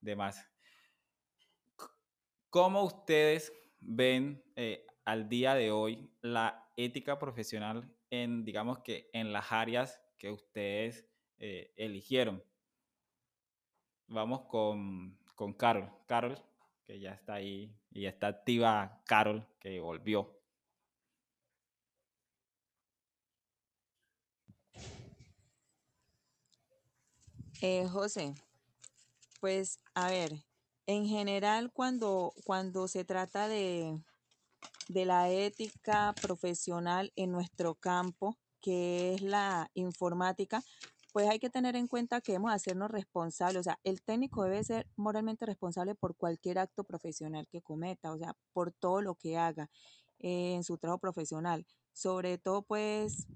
[0.00, 0.50] demás.
[2.50, 9.32] ¿Cómo ustedes ven eh, al día de hoy la ética profesional en, digamos que, en
[9.32, 11.06] las áreas que ustedes
[11.38, 12.42] eh, eligieron?
[14.08, 15.90] Vamos con, con Carol.
[16.06, 16.38] Carol,
[16.84, 20.34] que ya está ahí y está activa Carol, que volvió.
[27.60, 28.34] Eh, José,
[29.40, 30.32] pues a ver,
[30.86, 33.98] en general cuando, cuando se trata de,
[34.88, 40.62] de la ética profesional en nuestro campo, que es la informática,
[41.14, 44.64] pues hay que tener en cuenta que debemos hacernos responsables, o sea, el técnico debe
[44.64, 49.38] ser moralmente responsable por cualquier acto profesional que cometa, o sea, por todo lo que
[49.38, 49.70] haga
[50.18, 53.28] en su trabajo profesional, sobre todo pues,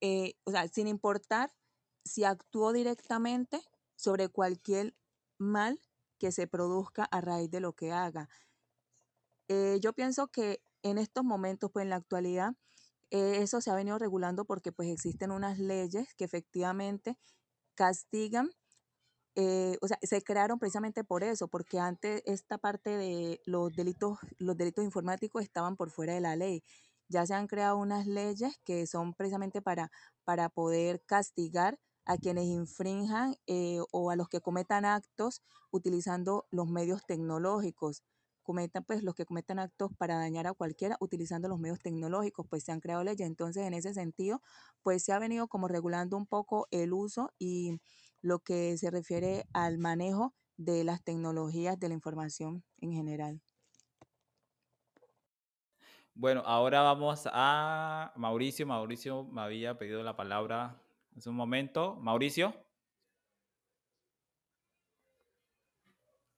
[0.00, 1.50] eh, o sea, sin importar
[2.04, 3.60] si actuó directamente
[3.96, 4.94] sobre cualquier
[5.38, 5.80] mal
[6.18, 8.28] que se produzca a raíz de lo que haga.
[9.48, 12.54] Eh, yo pienso que en estos momentos, pues en la actualidad,
[13.12, 17.18] eh, eso se ha venido regulando porque pues existen unas leyes que efectivamente
[17.76, 18.50] castigan,
[19.34, 24.18] eh, o sea, se crearon precisamente por eso, porque antes esta parte de los delitos,
[24.38, 26.62] los delitos informáticos estaban por fuera de la ley.
[27.08, 29.90] Ya se han creado unas leyes que son precisamente para,
[30.24, 36.68] para poder castigar a quienes infrinjan eh, o a los que cometan actos utilizando los
[36.68, 38.02] medios tecnológicos.
[38.42, 42.64] Cometan, pues, los que cometan actos para dañar a cualquiera utilizando los medios tecnológicos, pues
[42.64, 43.26] se han creado leyes.
[43.26, 44.40] Entonces, en ese sentido,
[44.82, 47.78] pues se ha venido como regulando un poco el uso y
[48.20, 53.42] lo que se refiere al manejo de las tecnologías de la información en general.
[56.14, 58.66] Bueno, ahora vamos a Mauricio.
[58.66, 60.82] Mauricio me había pedido la palabra
[61.16, 61.96] es un momento.
[61.96, 62.54] Mauricio.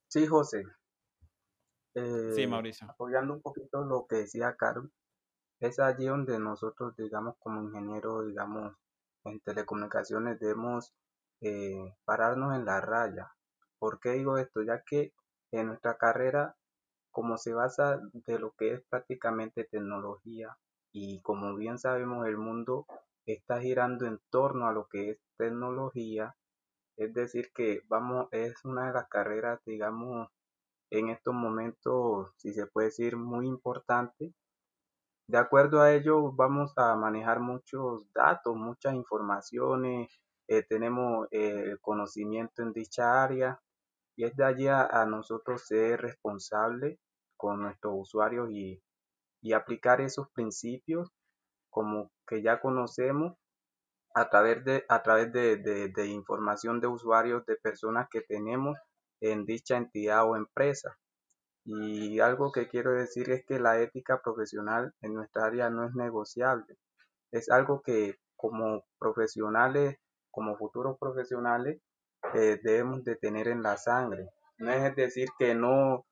[0.09, 0.63] Sí, José.
[1.95, 2.89] Sí, eh, Mauricio.
[2.91, 4.91] Apoyando un poquito lo que decía Carol,
[5.61, 8.75] es allí donde nosotros, digamos, como ingenieros, digamos,
[9.25, 10.95] en telecomunicaciones, debemos
[11.41, 13.33] eh, pararnos en la raya.
[13.79, 14.63] ¿Por qué digo esto?
[14.63, 15.13] Ya que
[15.53, 16.57] en nuestra carrera,
[17.11, 20.57] como se basa de lo que es prácticamente tecnología,
[20.93, 22.87] y como bien sabemos, el mundo
[23.27, 26.37] está girando en torno a lo que es tecnología.
[26.97, 30.29] Es decir, que vamos, es una de las carreras, digamos,
[30.99, 34.35] en estos momentos, si se puede decir, muy importante.
[35.29, 40.09] De acuerdo a ello, vamos a manejar muchos datos, muchas informaciones,
[40.49, 43.59] eh, tenemos eh, conocimiento en dicha área
[44.17, 46.99] y es de allí a, nosotros ser responsables
[47.37, 48.83] con nuestros usuarios y,
[49.43, 51.11] y aplicar esos principios
[51.71, 53.35] como que ya conocemos
[54.15, 58.79] a través de, a través de, información de usuarios de personas que tenemos
[59.33, 60.99] en dicha entidad o empresa.
[61.65, 65.95] Y algo que quiero decir es que la ética profesional en nuestra área no es
[65.95, 66.77] negociable.
[67.31, 69.97] Es algo que como profesionales,
[70.31, 71.81] como futuros profesionales,
[72.35, 74.29] eh, debemos de tener en la sangre.
[74.59, 76.05] No es decir que no,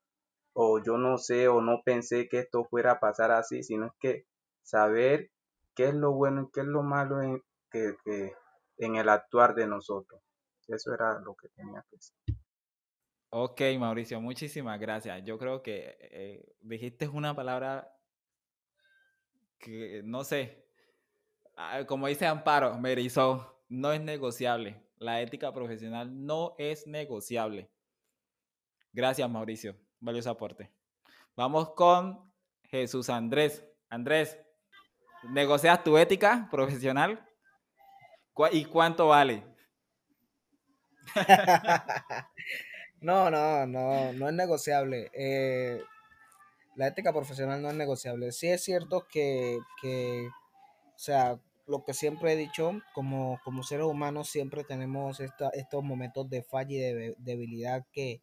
[0.54, 3.92] o yo no sé o no pensé que esto fuera a pasar así, sino es
[4.00, 4.26] que
[4.62, 5.30] saber
[5.74, 7.94] qué es lo bueno y qué es lo malo en, que,
[8.78, 10.22] en el actuar de nosotros.
[10.66, 12.32] Eso era lo que tenía que decir.
[13.35, 15.24] Ok, Mauricio, muchísimas gracias.
[15.24, 17.91] Yo creo que eh, dijiste una palabra
[19.59, 20.66] que, no sé,
[21.57, 22.95] ah, como dice Amparo, me
[23.70, 24.83] no es negociable.
[24.99, 27.70] La ética profesional no es negociable.
[28.93, 29.76] Gracias, Mauricio.
[29.99, 30.70] Valioso aporte.
[31.35, 32.30] Vamos con
[32.64, 33.64] Jesús Andrés.
[33.89, 34.39] Andrés,
[35.22, 37.26] ¿negocias tu ética profesional?
[38.53, 39.43] ¿Y cuánto vale?
[43.03, 45.11] no, no, no, no es negociable.
[45.12, 45.82] Eh,
[46.76, 48.32] la ética profesional no es negociable.
[48.32, 53.86] Sí es cierto que, que o sea, lo que siempre he dicho, como, como seres
[53.86, 58.22] humanos siempre tenemos estos momentos de falla y de debilidad que,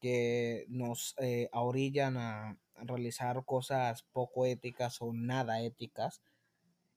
[0.00, 6.20] que nos eh, ahorillan a, realizar cosas poco éticas o nada éticas.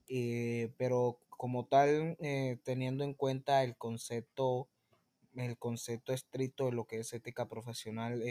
[0.07, 4.67] Eh, pero como tal, eh, teniendo en cuenta el concepto,
[5.37, 8.23] el concepto estricto de lo que es ética profesional,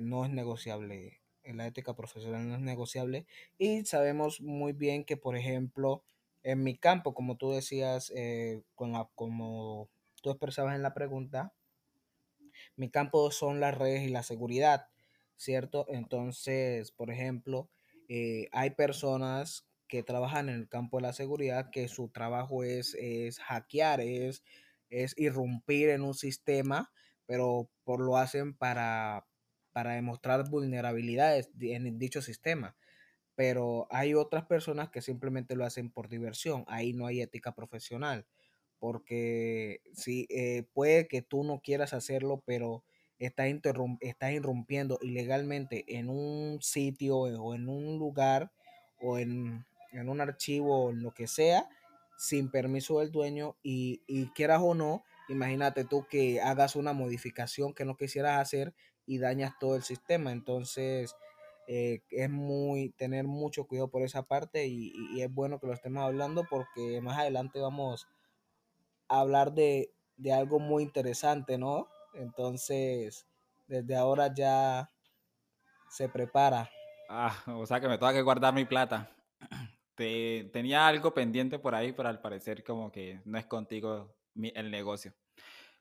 [0.00, 3.26] no es negociable la ética profesional no es negociable
[3.58, 6.04] y sabemos muy bien que, por ejemplo,
[6.42, 9.88] en mi campo, como tú decías, eh, con la, como
[10.22, 11.52] tú expresabas en la pregunta,
[12.76, 14.88] mi campo son las redes y la seguridad,
[15.36, 15.86] ¿cierto?
[15.88, 17.68] Entonces, por ejemplo,
[18.08, 22.94] eh, hay personas que trabajan en el campo de la seguridad que su trabajo es,
[22.94, 24.42] es hackear, es,
[24.92, 26.92] es irrumpir en un sistema,
[27.26, 29.26] pero por lo hacen para,
[29.72, 32.76] para demostrar vulnerabilidades en dicho sistema.
[33.34, 36.64] Pero hay otras personas que simplemente lo hacen por diversión.
[36.68, 38.26] Ahí no hay ética profesional.
[38.78, 42.84] Porque sí, eh, puede que tú no quieras hacerlo, pero
[43.18, 43.48] estás,
[44.00, 48.52] estás irrumpiendo ilegalmente en un sitio o en un lugar
[49.00, 51.68] o en, en un archivo o en lo que sea,
[52.22, 57.74] sin permiso del dueño y, y quieras o no, imagínate tú que hagas una modificación
[57.74, 58.74] que no quisieras hacer
[59.06, 60.30] y dañas todo el sistema.
[60.30, 61.16] Entonces,
[61.66, 66.04] eh, es muy tener mucho cuidado por esa parte y, es bueno que lo estemos
[66.04, 68.06] hablando porque más adelante vamos
[69.08, 71.88] a hablar de, de algo muy interesante, ¿no?
[72.14, 73.26] Entonces,
[73.66, 74.88] desde ahora ya
[75.90, 76.70] se prepara.
[77.08, 79.10] Ah, o sea que me tengo que guardar mi plata.
[80.02, 84.68] Te, tenía algo pendiente por ahí, pero al parecer como que no es contigo el
[84.68, 85.14] negocio.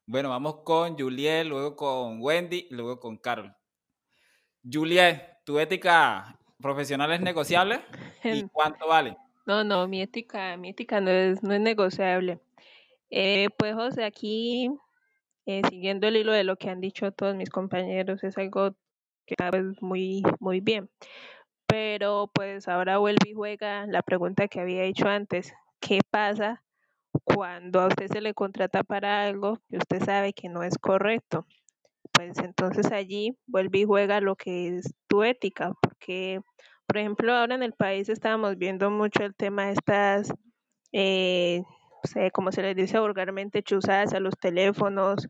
[0.05, 3.51] Bueno, vamos con Juliet, luego con Wendy, luego con Carol.
[4.63, 7.81] Juliet, ¿tu ética profesional es negociable?
[8.23, 9.17] ¿Y cuánto vale?
[9.47, 12.39] No, no, mi ética, mi ética no es, no es negociable.
[13.09, 14.69] Eh, pues José, aquí,
[15.47, 18.75] eh, siguiendo el hilo de lo que han dicho todos mis compañeros, es algo
[19.25, 20.91] que es muy, muy bien.
[21.71, 25.53] Pero pues ahora vuelve y juega la pregunta que había hecho antes.
[25.79, 26.61] ¿Qué pasa
[27.23, 31.45] cuando a usted se le contrata para algo que usted sabe que no es correcto,
[32.11, 36.41] pues entonces allí vuelve y juega lo que es tu ética, porque,
[36.87, 40.33] por ejemplo, ahora en el país estábamos viendo mucho el tema de estas,
[40.91, 41.63] eh,
[42.33, 45.25] como se les dice vulgarmente, chuzadas a los teléfonos,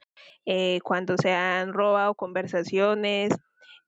[0.45, 3.31] eh, cuando se han robado conversaciones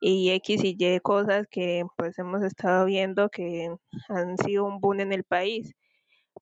[0.05, 3.73] y X y Y cosas que pues hemos estado viendo que
[4.09, 5.73] han sido un boom en el país.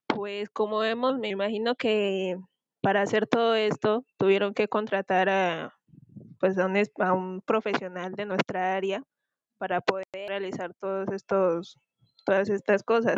[0.08, 2.38] Pues como vemos, me imagino que
[2.82, 5.76] para hacer todo esto tuvieron que contratar a,
[6.40, 9.04] pues a un, a un profesional de nuestra área
[9.60, 11.78] para poder realizar todos estos,
[12.26, 13.18] todas estas cosas.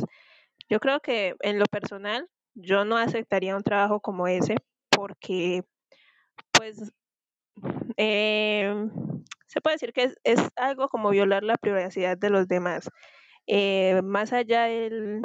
[0.70, 4.58] Yo creo que en lo personal yo no aceptaría un trabajo como ese
[4.90, 5.64] porque
[6.52, 6.92] pues
[7.98, 8.74] eh,
[9.48, 12.90] se puede decir que es, algo como violar la privacidad de los demás.
[13.48, 15.22] Eh, más allá del,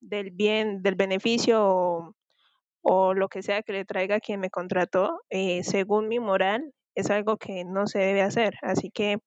[0.00, 2.14] del bien, del beneficio
[2.82, 7.10] o, lo que sea que le traiga quien me contrató, eh, según mi moral, es
[7.10, 8.54] algo que no se debe hacer.
[8.62, 9.18] Así que,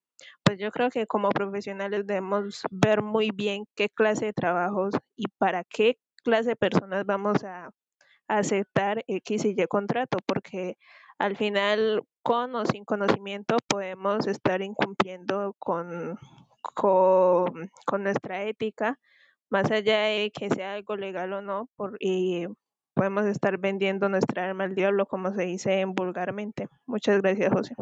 [0.44, 5.26] pues yo creo que como profesionales debemos ver muy bien qué clase de trabajos y
[5.38, 7.70] para qué clase de personas vamos a,
[8.30, 10.78] aceptar X y Y contrato, porque
[11.18, 16.16] al final, con o sin conocimiento, podemos estar incumpliendo con,
[16.62, 19.00] con, con nuestra ética
[19.50, 22.46] más allá de que sea algo legal o no, por, y
[22.94, 26.68] podemos estar vendiendo nuestra alma al diablo, como se dice vulgarmente.
[26.86, 27.74] Muchas gracias, José.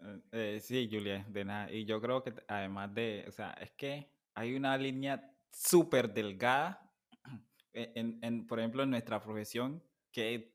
[0.00, 1.70] Eh, eh, sí, Julia, de nada.
[1.70, 6.90] Y yo creo que además de, o sea, es que hay una línea súper delgada,
[7.72, 10.53] en, en, por ejemplo, en nuestra profesión, que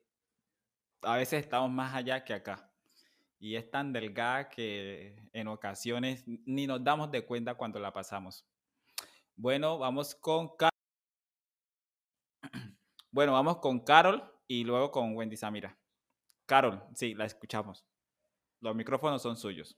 [1.02, 2.66] a veces estamos más allá que acá.
[3.40, 8.46] y es tan delgada que en ocasiones ni nos damos de cuenta cuando la pasamos.
[9.36, 10.52] Bueno, vamos con
[13.12, 15.78] Bueno, vamos con Carol y luego con Wendy Samira.
[16.46, 17.86] Carol, sí, la escuchamos.
[18.60, 19.78] Los micrófonos son suyos.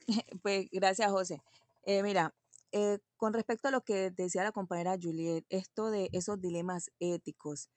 [0.42, 1.42] Pues gracias, José.
[1.84, 2.34] Eh, mira,
[2.72, 7.70] eh, con respecto a lo que decía la compañera Juliet, esto de esos dilemas éticos,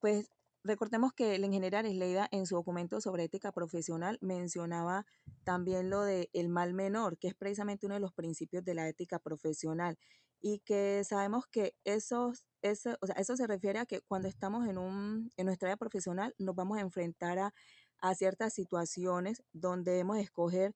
[0.00, 0.30] pues
[0.64, 5.06] recordemos que la ingeniera Leida en su documento sobre ética profesional mencionaba
[5.44, 8.88] también lo de el mal menor, que es precisamente uno de los principios de la
[8.88, 9.98] ética profesional
[10.40, 14.68] y que sabemos que esos, eso, o sea, eso se refiere a que cuando estamos
[14.68, 17.54] en, un, en nuestra área profesional nos vamos a enfrentar a,
[18.00, 20.74] a ciertas situaciones donde debemos escoger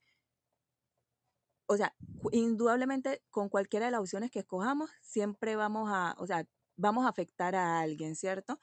[1.69, 1.95] o sea,
[2.33, 6.47] indudablemente con cualquiera de las opciones que escojamos, siempre vamos a, o sea,
[6.77, 8.59] vamos a afectar a alguien, ¿cierto?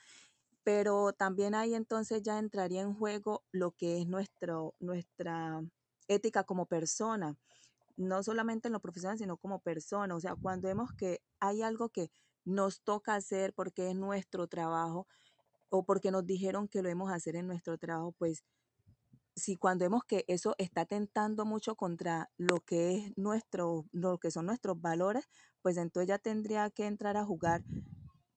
[0.64, 5.61] Pero también ahí entonces ya entraría en juego lo que es nuestro, nuestra
[6.07, 7.36] ética como persona,
[7.97, 10.16] no solamente en lo profesional, sino como persona.
[10.16, 12.11] O sea, cuando vemos que hay algo que
[12.45, 15.07] nos toca hacer porque es nuestro trabajo
[15.70, 18.43] o porque nos dijeron que lo hemos hacer en nuestro trabajo, pues
[19.36, 24.32] si cuando vemos que eso está tentando mucho contra lo que es nuestro, lo que
[24.32, 25.28] son nuestros valores,
[25.61, 27.64] pues entonces ya tendría que entrar a jugar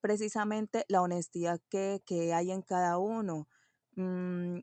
[0.07, 2.01] precisamente la honestidad que,
[2.33, 3.49] hay en cada uno.
[3.97, 4.61] Mm,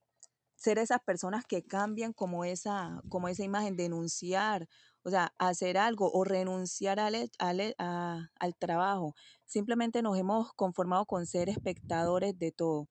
[0.55, 4.69] ser esas personas que cambian como esa, como esa imagen, denunciar,
[5.03, 9.15] o sea, hacer algo o renunciar al, al, al trabajo.
[9.45, 12.87] Simplemente nos hemos conformado con ser espectadores de todo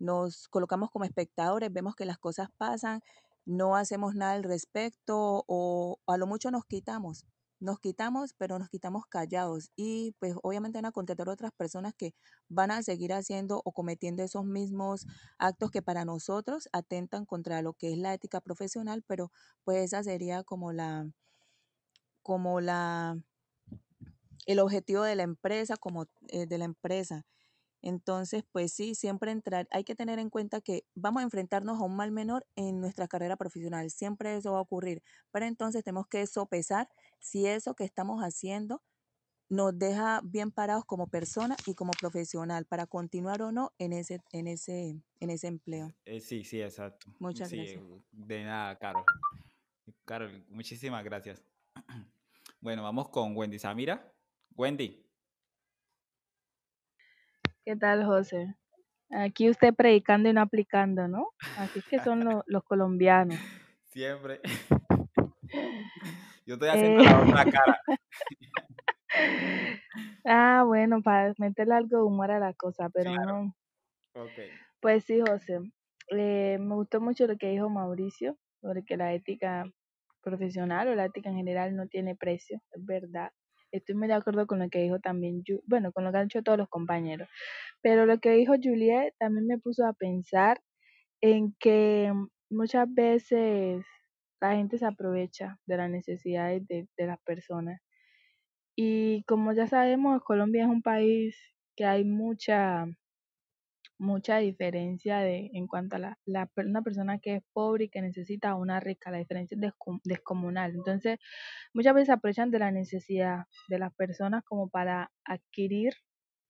[0.00, 3.00] nos colocamos como espectadores, vemos que las cosas pasan,
[3.46, 7.24] no hacemos nada al respecto o a lo mucho nos quitamos.
[7.64, 12.14] Nos quitamos, pero nos quitamos callados y pues obviamente van a contratar otras personas que
[12.50, 15.06] van a seguir haciendo o cometiendo esos mismos
[15.38, 19.32] actos que para nosotros atentan contra lo que es la ética profesional, pero
[19.64, 21.06] pues esa sería como la
[22.22, 23.16] como la
[24.44, 27.24] el objetivo de la empresa, como eh, de la empresa.
[27.86, 31.84] Entonces, pues sí, siempre entrar, hay que tener en cuenta que vamos a enfrentarnos a
[31.84, 36.06] un mal menor en nuestra carrera profesional, siempre eso va a ocurrir, pero entonces tenemos
[36.06, 36.88] que sopesar
[37.20, 38.82] si eso que estamos haciendo
[39.50, 44.22] nos deja bien parados como persona y como profesional para continuar o no en ese,
[44.32, 45.92] en ese, en ese empleo.
[46.06, 47.12] Eh, sí, sí, exacto.
[47.18, 47.82] Muchas gracias.
[48.10, 49.04] De nada, Carol.
[50.06, 51.44] Carol, muchísimas gracias.
[52.60, 54.10] Bueno, vamos con Wendy Samira.
[54.56, 55.03] Wendy.
[57.64, 58.54] ¿Qué tal, José?
[59.10, 61.30] Aquí usted predicando y no aplicando, ¿no?
[61.56, 63.38] Así es que son los colombianos.
[63.84, 64.40] Siempre.
[66.46, 67.52] Yo estoy haciendo la otra eh.
[67.52, 67.80] cara.
[70.26, 73.54] ah, bueno, para meterle algo de humor a la cosa, pero no.
[74.14, 74.50] Okay.
[74.80, 75.60] Pues sí, José.
[76.08, 79.64] Eh, me gustó mucho lo que dijo Mauricio sobre que la ética
[80.20, 83.32] profesional o la ética en general no tiene precio, es verdad.
[83.74, 86.42] Estoy muy de acuerdo con lo que dijo también, bueno, con lo que han dicho
[86.42, 87.28] todos los compañeros.
[87.82, 90.60] Pero lo que dijo Juliet también me puso a pensar
[91.20, 92.12] en que
[92.50, 93.84] muchas veces
[94.40, 97.80] la gente se aprovecha de las necesidades de, de las personas.
[98.76, 101.36] Y como ya sabemos, Colombia es un país
[101.76, 102.86] que hay mucha
[103.98, 108.02] mucha diferencia de en cuanto a la, la, una persona que es pobre y que
[108.02, 109.72] necesita a una rica, la diferencia es
[110.04, 110.72] descomunal.
[110.74, 111.18] Entonces,
[111.74, 115.94] muchas veces aprovechan de la necesidad de las personas como para adquirir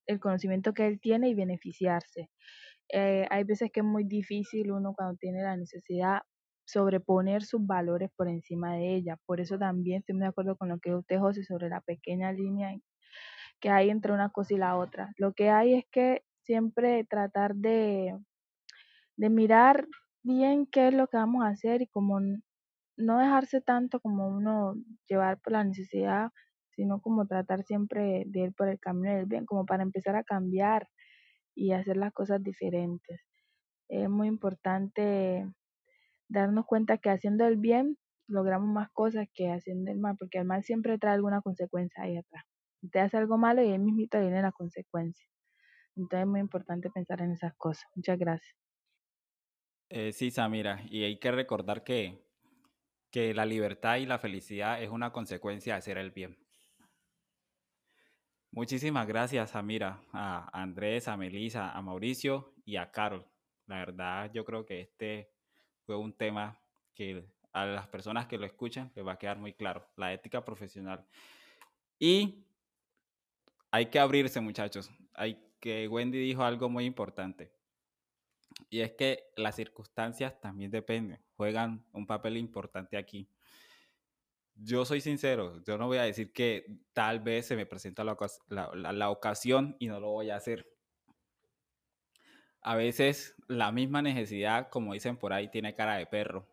[0.07, 2.30] el conocimiento que él tiene y beneficiarse.
[2.92, 6.20] Eh, hay veces que es muy difícil uno cuando tiene la necesidad
[6.66, 9.18] sobreponer sus valores por encima de ella.
[9.26, 12.32] Por eso también estoy muy de acuerdo con lo que usted, José, sobre la pequeña
[12.32, 12.74] línea
[13.61, 15.12] que hay entre una cosa y la otra.
[15.16, 18.16] Lo que hay es que siempre tratar de,
[19.16, 19.86] de mirar
[20.22, 22.20] bien qué es lo que vamos a hacer y como
[22.97, 24.74] no dejarse tanto como uno
[25.09, 26.30] llevar por la necesidad,
[26.70, 30.24] sino como tratar siempre de ir por el camino del bien, como para empezar a
[30.24, 30.88] cambiar
[31.55, 33.22] y hacer las cosas diferentes.
[33.88, 35.47] Es muy importante
[36.28, 40.47] darnos cuenta que haciendo el bien logramos más cosas que haciendo el mal, porque el
[40.47, 42.45] mal siempre trae alguna consecuencia ahí atrás.
[42.82, 45.26] Usted hace algo malo y ahí mismito viene la consecuencia.
[45.97, 47.84] Entonces es muy importante pensar en esas cosas.
[47.95, 48.57] Muchas gracias.
[49.90, 52.26] Eh, sí, Samira, y hay que recordar que,
[53.11, 56.36] que la libertad y la felicidad es una consecuencia de hacer el bien.
[58.51, 63.26] Muchísimas gracias, Samira, a Andrés, a Melisa, a Mauricio y a Carol.
[63.66, 65.30] La verdad, yo creo que este
[65.84, 66.61] fue un tema
[66.95, 70.45] que a las personas que lo escuchan les va a quedar muy claro, la ética
[70.45, 71.07] profesional.
[71.99, 72.45] Y
[73.70, 74.90] hay que abrirse, muchachos.
[75.14, 77.51] Hay que Wendy dijo algo muy importante.
[78.69, 83.31] Y es que las circunstancias también dependen, juegan un papel importante aquí.
[84.57, 88.15] Yo soy sincero, yo no voy a decir que tal vez se me presenta la,
[88.51, 90.71] la, la ocasión y no lo voy a hacer.
[92.61, 96.47] A veces la misma necesidad, como dicen por ahí, tiene cara de perro.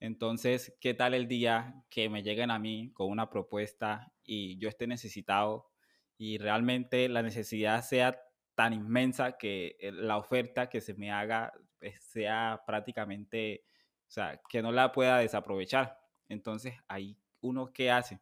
[0.00, 4.70] Entonces, ¿qué tal el día que me lleguen a mí con una propuesta y yo
[4.70, 5.70] esté necesitado
[6.16, 8.24] y realmente la necesidad sea
[8.58, 13.62] tan inmensa que eh, la oferta que se me haga eh, sea prácticamente,
[14.08, 15.96] o sea, que no la pueda desaprovechar.
[16.28, 18.18] Entonces, ahí uno qué hace.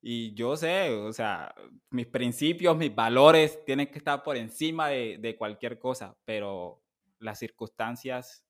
[0.00, 1.54] Y yo sé, o sea,
[1.90, 6.82] mis principios, mis valores tienen que estar por encima de, de cualquier cosa, pero
[7.18, 8.42] las circunstancias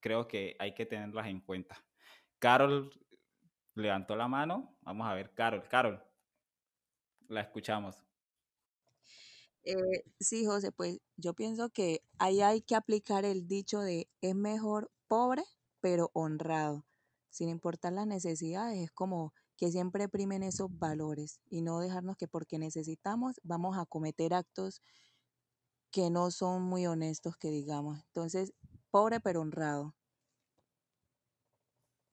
[0.00, 1.84] creo que hay que tenerlas en cuenta.
[2.38, 2.90] Carol
[3.74, 4.74] levantó la mano.
[4.80, 6.02] Vamos a ver, Carol, Carol,
[7.28, 8.07] la escuchamos.
[9.64, 14.34] Eh, sí, José, pues yo pienso que ahí hay que aplicar el dicho de es
[14.34, 15.44] mejor pobre
[15.80, 16.86] pero honrado,
[17.30, 22.28] sin importar las necesidades, es como que siempre primen esos valores y no dejarnos que
[22.28, 24.82] porque necesitamos vamos a cometer actos
[25.90, 27.98] que no son muy honestos, que digamos.
[28.06, 28.52] Entonces,
[28.90, 29.94] pobre pero honrado.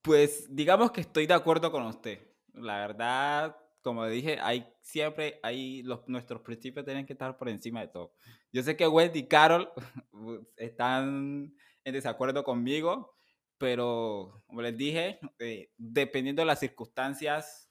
[0.02, 2.20] Pues digamos que estoy de acuerdo con usted.
[2.54, 3.56] La verdad,
[3.86, 8.16] como dije, hay siempre, hay los, nuestros principios tienen que estar por encima de todo.
[8.52, 9.70] Yo sé que Wendy y Carol
[10.56, 13.16] están en desacuerdo conmigo,
[13.58, 17.70] pero como les dije, eh, dependiendo de las circunstancias,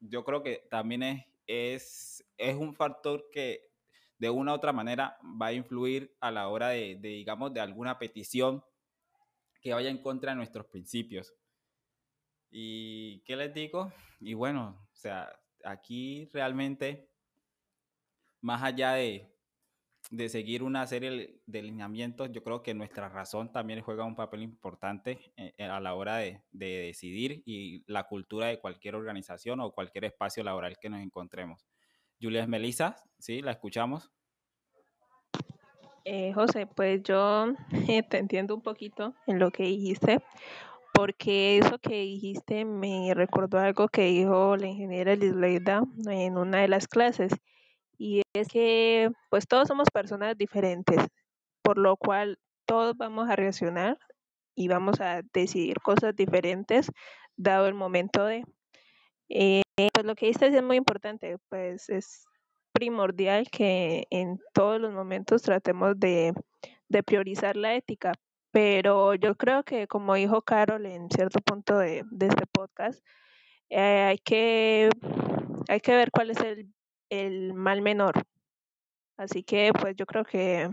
[0.00, 3.70] yo creo que también es, es, es, un factor que
[4.18, 7.60] de una u otra manera va a influir a la hora de, de, digamos, de
[7.60, 8.64] alguna petición
[9.60, 11.32] que vaya en contra de nuestros principios.
[12.50, 13.92] ¿Y qué les digo?
[14.18, 15.32] Y bueno, o sea,
[15.64, 17.10] aquí realmente,
[18.40, 19.32] más allá de,
[20.10, 24.42] de seguir una serie de lineamientos, yo creo que nuestra razón también juega un papel
[24.42, 29.72] importante eh, a la hora de, de, decidir y la cultura de cualquier organización o
[29.72, 31.66] cualquier espacio laboral que nos encontremos.
[32.20, 33.42] Julia Melissa, ¿sí?
[33.42, 34.10] ¿La escuchamos?
[36.04, 37.54] Eh, José, pues yo
[38.10, 40.20] te entiendo un poquito en lo que dijiste,
[40.92, 46.68] porque eso que dijiste me recordó algo que dijo la ingeniera Lisleida en una de
[46.68, 47.32] las clases,
[47.98, 50.98] y es que pues todos somos personas diferentes,
[51.62, 53.98] por lo cual todos vamos a reaccionar
[54.54, 56.90] y vamos a decidir cosas diferentes
[57.36, 58.44] dado el momento de...
[59.28, 59.62] Eh,
[59.94, 62.26] pues lo que dijiste es muy importante, pues es
[62.72, 66.34] primordial que en todos los momentos tratemos de,
[66.88, 68.12] de priorizar la ética,
[68.52, 73.04] pero yo creo que como dijo Carol en cierto punto de, este podcast,
[73.70, 74.90] eh, hay, que,
[75.68, 76.72] hay que ver cuál es el,
[77.08, 78.24] el mal menor.
[79.16, 80.70] Así que pues yo creo que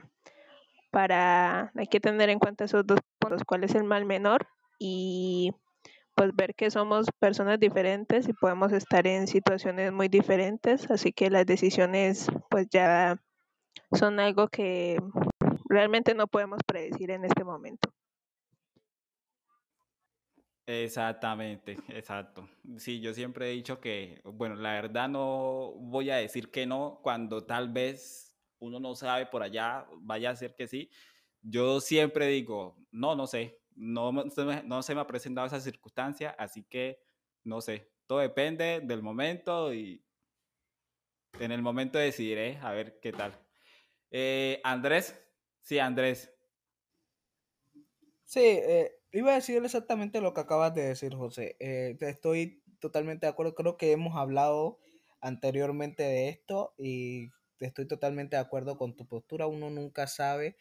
[0.92, 4.48] para hay que tener en cuenta esos dos puntos, cuál es el mal menor
[4.80, 5.54] y
[6.16, 11.30] pues ver que somos personas diferentes y podemos estar en situaciones muy diferentes, así que
[11.30, 13.22] las decisiones pues ya
[13.94, 15.00] son algo que
[15.70, 17.94] realmente no podemos predecir en este momento.
[20.66, 22.48] Exactamente, exacto.
[22.78, 27.00] Sí, yo siempre he dicho que, bueno, la verdad no voy a decir que no
[27.02, 30.92] cuando tal vez uno no sabe por allá, vaya a ser que sí.
[31.42, 36.64] Yo siempre digo, no, no sé, no, no, se me, ha presentado esa circunstancia, así
[36.64, 37.02] que
[37.44, 40.04] no sé, todo depende del momento y
[41.40, 43.34] en el momento decidiré a ver qué tal.
[44.12, 45.20] Eh, Andrés,
[45.70, 46.34] sí, Andrés.
[48.26, 51.58] Sí, eh, iba a decir exactamente lo que acabas de decir, José.
[51.60, 53.54] Eh, estoy totalmente de acuerdo.
[53.54, 54.80] Creo que hemos hablado
[55.22, 59.46] anteriormente de esto y estoy totalmente de acuerdo con tu postura.
[59.46, 60.58] Uno nunca sabe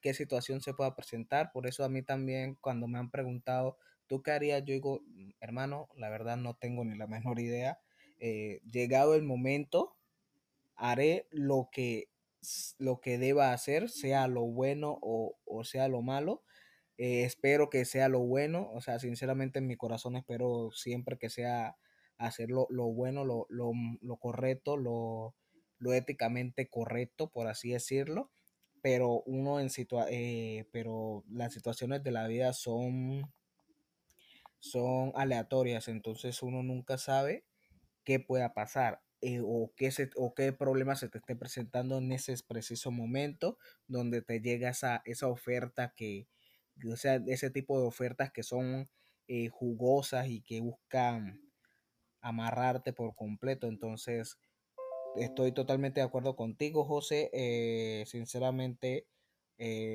[0.00, 1.50] qué situación se pueda presentar.
[1.50, 4.64] Por eso a mí también cuando me han preguntado, ¿tú qué harías?
[4.64, 5.02] Yo digo,
[5.40, 7.80] hermano, la verdad no tengo ni la menor idea.
[8.20, 9.96] Eh, llegado el momento,
[10.76, 12.11] haré lo que,
[12.78, 16.42] lo que deba hacer, sea lo bueno o, o sea lo malo
[16.98, 21.30] eh, espero que sea lo bueno, o sea, sinceramente en mi corazón espero siempre que
[21.30, 21.76] sea
[22.18, 25.34] hacer lo, bueno, lo, lo, lo correcto, lo,
[25.78, 28.30] lo, éticamente correcto, por así decirlo.
[28.82, 33.32] Pero uno en situa eh, pero las situaciones de la vida son,
[34.60, 37.44] son aleatorias, entonces uno nunca sabe
[38.04, 39.02] qué pueda pasar.
[39.24, 43.56] Eh, o, qué se, o qué problema se te esté presentando en ese preciso momento
[43.86, 46.26] donde te llega esa, esa oferta que,
[46.90, 48.90] o sea, ese tipo de ofertas que son
[49.28, 51.40] eh, jugosas y que buscan
[52.20, 53.68] amarrarte por completo.
[53.68, 54.38] Entonces,
[55.16, 57.30] estoy totalmente de acuerdo contigo, José.
[57.32, 59.06] Eh, sinceramente,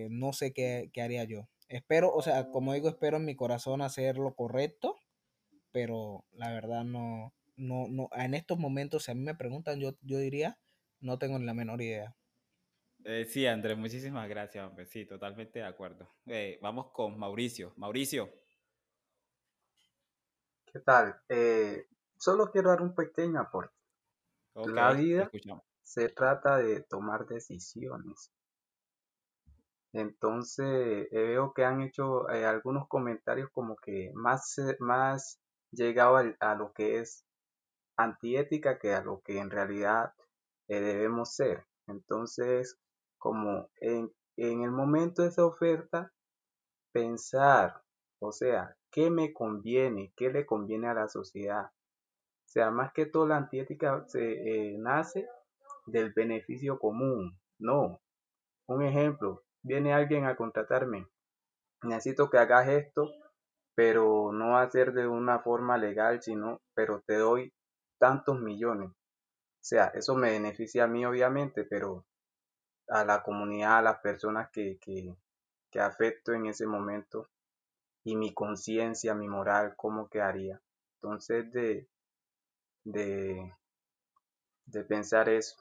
[0.09, 1.49] no sé qué, qué haría yo.
[1.67, 4.95] Espero, o sea, como digo, espero en mi corazón hacer lo correcto,
[5.73, 9.91] pero la verdad no, no, no, en estos momentos, si a mí me preguntan, yo,
[10.01, 10.57] yo diría,
[11.01, 12.15] no tengo ni la menor idea.
[13.03, 14.85] Eh, sí, Andrés, muchísimas gracias, hombre.
[14.85, 16.09] Sí, totalmente de acuerdo.
[16.27, 17.73] Eh, vamos con Mauricio.
[17.77, 18.29] Mauricio.
[20.65, 21.19] ¿Qué tal?
[21.29, 21.87] Eh,
[22.17, 23.73] solo quiero dar un pequeño aporte.
[24.65, 25.29] La vida
[25.83, 28.31] se trata de tomar decisiones.
[29.91, 35.41] Entonces, eh, veo que han hecho eh, algunos comentarios como que más, más
[35.71, 37.25] llegado al- a lo que es
[37.97, 40.13] antiética que a lo que en realidad
[40.67, 41.65] eh, debemos ser.
[41.87, 42.77] Entonces,
[43.17, 46.13] como en, en el momento de esa oferta,
[46.93, 47.81] pensar,
[48.19, 50.13] o sea, ¿qué me conviene?
[50.15, 51.65] ¿Qué le conviene a la sociedad?
[51.65, 55.27] O sea, más que todo la antiética se eh, nace
[55.85, 57.37] del beneficio común.
[57.59, 57.99] No.
[58.67, 61.07] Un ejemplo, viene alguien a contratarme.
[61.83, 63.09] Necesito que hagas esto,
[63.75, 67.53] pero no ser de una forma legal, sino, pero te doy
[67.99, 68.89] tantos millones.
[68.91, 68.95] O
[69.67, 72.05] sea, eso me beneficia a mí obviamente, pero
[72.89, 75.15] a la comunidad, a las personas que, que,
[75.71, 77.29] que afecto en ese momento
[78.03, 80.61] y mi conciencia, mi moral, cómo quedaría.
[80.95, 81.89] Entonces, de,
[82.85, 83.53] de,
[84.67, 85.57] de pensar eso.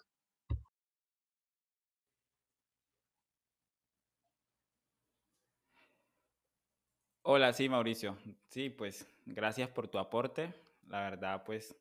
[7.22, 8.16] Hola, sí, Mauricio.
[8.48, 10.54] Sí, pues gracias por tu aporte.
[10.88, 11.74] La verdad, pues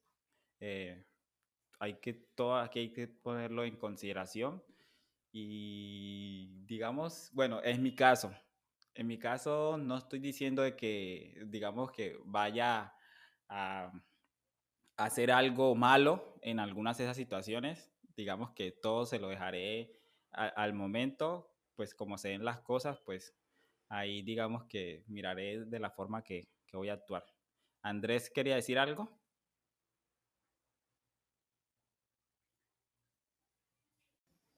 [0.67, 1.05] eh,
[1.79, 4.63] hay que todo aquí hay que ponerlo en consideración.
[5.31, 8.33] Y digamos, bueno, es mi caso.
[8.95, 12.93] En mi caso, no estoy diciendo que, digamos, que vaya
[13.49, 13.91] a,
[14.97, 17.91] hacer algo malo en algunas de esas situaciones.
[18.15, 19.91] Digamos que todo se lo dejaré
[20.31, 23.35] al momento, pues como se den las cosas, pues
[23.89, 27.25] ahí digamos que miraré de la forma que, que voy a actuar.
[27.81, 29.24] Andrés quería decir algo.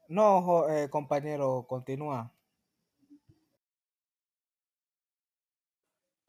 [0.10, 2.34] No, eh, compañero, continúa.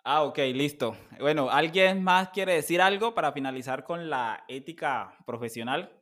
[0.05, 0.97] Ah, ok, listo.
[1.21, 5.93] Bueno, ¿alguien más quiere decir algo para finalizar con la ética profesional?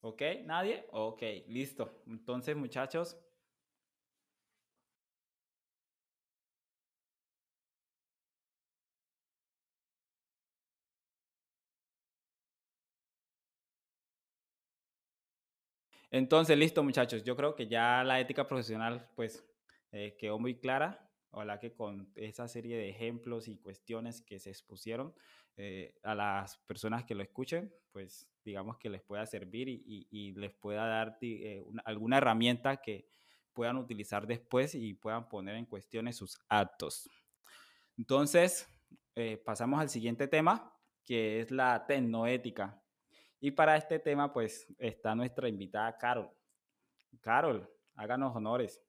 [0.00, 0.22] ¿Ok?
[0.44, 0.86] ¿Nadie?
[0.92, 2.02] Ok, listo.
[2.06, 3.18] Entonces, muchachos,
[16.10, 17.24] Entonces, listo, muchachos.
[17.24, 19.44] Yo creo que ya la ética profesional, pues,
[19.92, 21.10] eh, quedó muy clara.
[21.30, 25.14] Ojalá que con esa serie de ejemplos y cuestiones que se expusieron
[25.56, 30.52] eh, a las personas que lo escuchen, pues, digamos que les pueda servir y, les
[30.52, 33.08] pueda dar eh, una- alguna herramienta que
[33.52, 37.10] puedan utilizar después y puedan poner en cuestiones sus actos.
[37.98, 38.68] Entonces,
[39.44, 42.85] pasamos al siguiente tema, que es la tecnoética.
[43.40, 46.30] Y para este tema, pues, está nuestra invitada Carol.
[47.20, 48.82] Carol, háganos honores.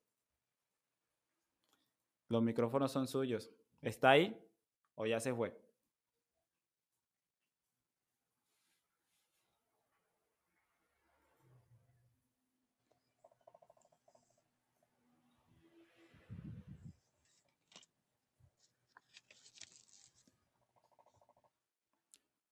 [2.30, 3.50] Los micrófonos son suyos.
[3.82, 4.38] ¿Está ahí
[4.96, 5.56] o ya se fue?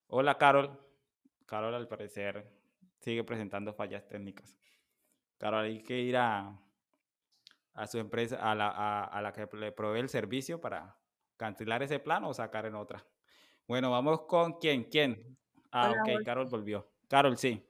[0.07, 0.84] Hola, Carol.
[1.45, 2.51] Carol, al parecer,
[2.99, 4.57] sigue presentando fallas técnicas.
[5.37, 6.59] Carol, hay que ir a,
[7.73, 10.97] a su empresa, a la, a, a la que le provee el servicio para
[11.37, 13.05] cancelar ese plan o sacar en otra.
[13.67, 15.37] Bueno, vamos con quién, quién.
[15.71, 16.23] Ah, Hola, ok.
[16.23, 16.89] Carol volvió.
[17.07, 17.63] Carol, sí.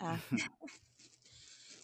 [0.00, 0.18] Ah.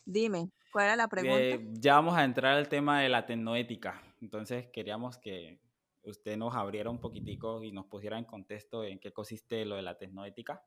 [0.06, 1.38] Dime, ¿cuál era la pregunta?
[1.38, 4.02] Eh, ya vamos a entrar al tema de la tecnoética.
[4.20, 5.60] Entonces queríamos que
[6.04, 9.82] usted nos abriera un poquitico y nos pusiera en contexto en qué consiste lo de
[9.82, 10.64] la tecnoética.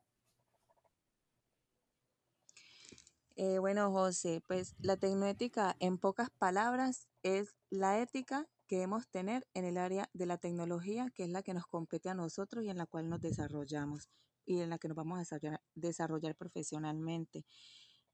[3.36, 9.48] Eh, bueno, José, pues la tecnoética, en pocas palabras, es la ética que debemos tener
[9.54, 12.70] en el área de la tecnología, que es la que nos compete a nosotros y
[12.70, 14.10] en la cual nos desarrollamos
[14.46, 15.40] y en la que nos vamos a
[15.76, 17.46] desarrollar, profesionalmente.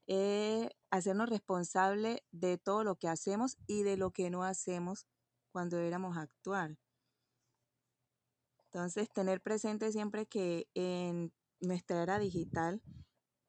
[0.06, 5.06] Eh, hacernos responsable de todo lo que hacemos y de lo que no hacemos
[5.50, 6.76] cuando éramos actuar.
[8.74, 12.82] Entonces, tener presente siempre que en nuestra era digital,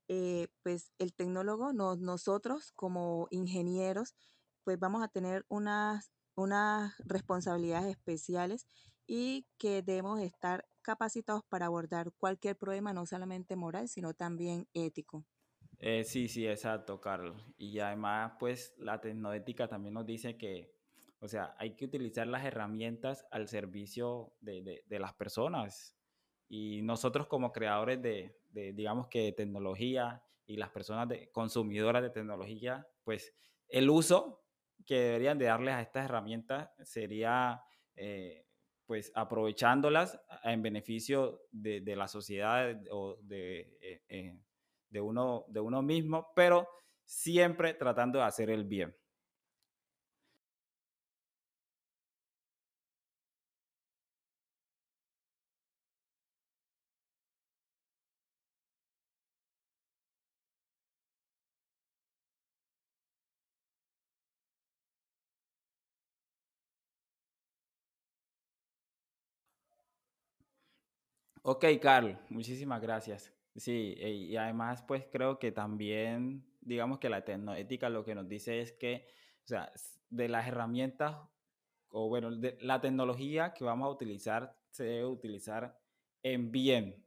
[0.08, 4.16] eh, pues el tecnólogo, no- nosotros como ingenieros,
[4.64, 8.68] pues vamos a tener unas, unas responsabilidades especiales
[9.08, 15.26] y que debemos estar capacitados para abordar cualquier problema, no solamente moral, sino también ético.
[15.80, 17.42] Eh, sí, sí, exacto, Carlos.
[17.58, 20.74] Y además, pues la tecnoética también nos dice que,
[21.20, 25.98] o sea, hay que utilizar las herramientas al servicio de, de, las personas.
[26.48, 28.38] Y nosotros como creadores de,
[28.74, 33.34] digamos que, tecnología y las personas consumidoras de tecnología, pues
[33.68, 34.44] el uso
[34.86, 37.64] que deberían de darles a estas herramientas sería,
[37.96, 38.46] eh,
[38.86, 43.18] pues, aprovechándolas en beneficio de, la sociedad o.
[43.32, 44.38] Eh, eh,
[44.96, 46.68] de uno, de uno mismo, pero
[47.04, 48.96] siempre tratando de hacer el bien.
[71.48, 73.32] Ok, Carlos, muchísimas gracias.
[73.56, 78.62] Sí, y además pues creo que también, digamos que la tecnoética lo que nos dice
[78.62, 79.06] es que,
[79.44, 79.72] o sea,
[80.10, 81.16] de las herramientas,
[81.90, 85.80] o bueno, de la tecnología que vamos a utilizar, se debe utilizar
[86.24, 87.06] en bien,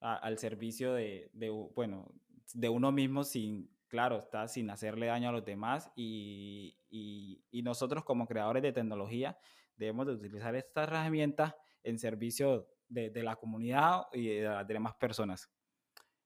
[0.00, 1.30] al servicio de,
[1.74, 2.12] bueno,
[2.54, 7.62] de uno mismo sin, claro, está sin hacerle daño a los demás y, y- y
[7.62, 9.38] nosotros como creadores de tecnología
[9.76, 15.50] debemos de utilizar estas herramientas en servicio de, la comunidad y de las demás personas.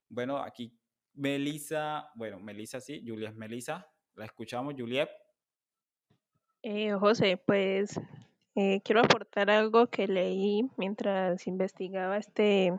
[0.08, 0.72] Bueno, aquí
[1.14, 5.08] Melissa, bueno, Melissa sí, Juliet Melissa, la escuchamos, Juliet.
[6.62, 7.98] Eh, José, pues
[8.54, 12.72] eh, quiero aportar algo que leí mientras investigaba este,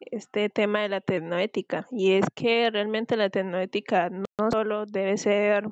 [0.00, 5.68] este tema de la tecnoética, y es que realmente la tecnoética no solo debe ser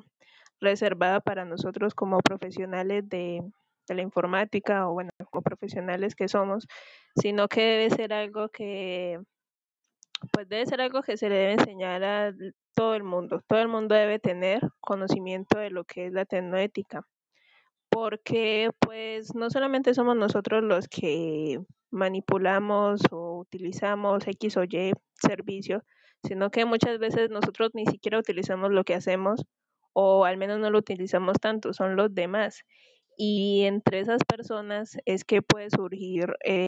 [0.61, 3.41] reservada para nosotros como profesionales de,
[3.89, 6.67] de la informática o bueno, como profesionales que somos,
[7.15, 9.19] sino que debe ser algo que,
[10.33, 12.33] pues debe ser algo que se le debe enseñar a
[12.75, 13.41] todo el mundo.
[13.47, 17.05] Todo el mundo debe tener conocimiento de lo que es la tecnoética
[17.89, 21.59] porque pues no solamente somos nosotros los que
[21.91, 25.83] manipulamos o utilizamos X o Y servicio,
[26.23, 29.45] sino que muchas veces nosotros ni siquiera utilizamos lo que hacemos
[29.93, 32.63] o al menos no lo utilizamos tanto, son los demás.
[33.21, 36.67] Y entre esas personas es que puede surgir, eh,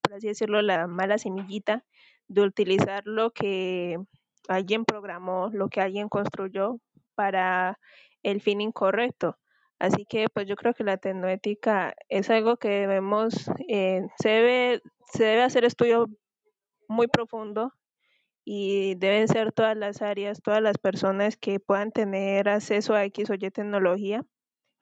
[0.00, 1.84] por así decirlo, la mala semillita
[2.28, 3.98] de utilizar lo que
[4.46, 6.78] alguien programó, lo que alguien construyó
[7.16, 7.80] para
[8.22, 9.36] el fin incorrecto.
[9.80, 14.80] Así que pues yo creo que la tecnoética es algo que debemos, eh, se debe,
[15.12, 16.06] se debe hacer estudio
[16.88, 17.72] muy profundo
[18.44, 23.30] y deben ser todas las áreas, todas las personas que puedan tener acceso a X
[23.30, 24.24] o Y tecnología,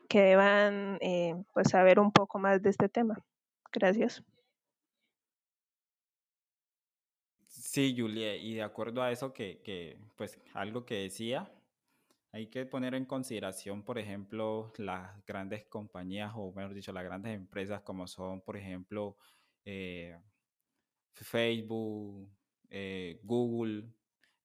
[0.08, 3.18] que deban eh, pues saber un poco más de este tema.
[3.72, 4.22] Gracias.
[7.46, 11.50] Sí, Juliet, y de acuerdo a eso que, que, pues algo que decía,
[12.34, 17.34] hay que poner en consideración, por ejemplo, las grandes compañías, o mejor dicho, las grandes
[17.34, 19.16] empresas como son, por ejemplo,
[19.64, 20.18] eh,
[21.14, 22.28] Facebook,
[22.70, 23.84] eh, Google,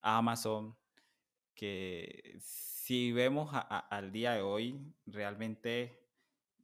[0.01, 0.75] Amazon,
[1.59, 6.07] que si vemos a- a- al día de hoy, realmente,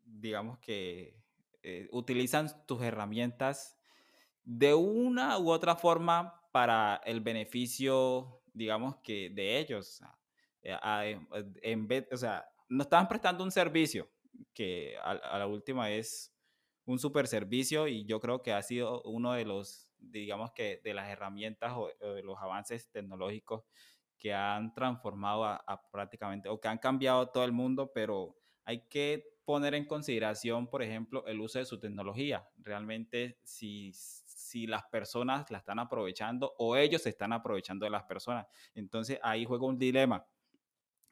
[0.05, 1.23] digamos que
[1.63, 3.77] eh, utilizan tus herramientas
[4.43, 10.01] de una u otra forma para el beneficio, digamos que de ellos.
[10.61, 11.05] eh, a-
[11.61, 14.09] En vez, o sea, no estaban prestando un servicio
[14.53, 16.35] que a, a la última es
[16.85, 20.93] un super servicio y yo creo que ha sido uno de los, digamos que de
[20.93, 23.63] las herramientas o, o de los avances tecnológicos
[24.17, 28.87] que han transformado a, a prácticamente o que han cambiado todo el mundo, pero hay
[28.87, 32.49] que poner en consideración, por ejemplo, el uso de su tecnología.
[32.57, 38.03] Realmente, si, si las personas la están aprovechando o ellos se están aprovechando de las
[38.03, 38.47] personas.
[38.73, 40.27] Entonces, ahí juega un dilema.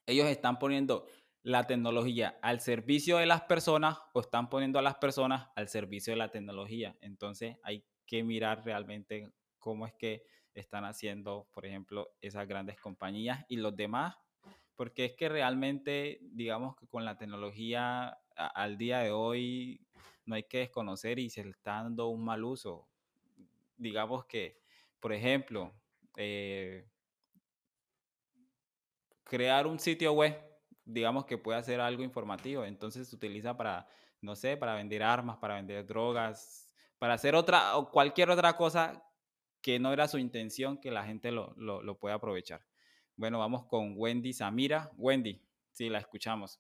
[0.06, 1.06] Ellos están poniendo
[1.44, 6.14] la tecnología al servicio de las personas o están poniendo a las personas al servicio
[6.14, 6.98] de la tecnología.
[7.02, 10.26] Entonces, hay que mirar realmente cómo es que
[10.60, 14.16] están haciendo, por ejemplo, esas grandes compañías y los demás
[14.76, 19.86] porque es que realmente, digamos que con la tecnología al día de hoy
[20.26, 22.88] no hay que desconocer y se está dando un mal uso.
[23.78, 24.60] Digamos que,
[25.00, 25.74] por ejemplo,
[26.16, 26.88] eh,
[29.24, 30.38] crear un sitio web,
[30.86, 33.88] digamos que puede hacer algo informativo, entonces se utiliza para,
[34.22, 39.04] no sé, para vender armas, para vender drogas, para hacer otra o cualquier otra cosa
[39.64, 42.62] que no era su intención, que la gente lo, lo, pueda aprovechar.
[43.16, 44.92] Bueno, vamos con Wendy Samira.
[44.98, 45.42] Wendy,
[45.72, 46.60] sí, la escuchamos.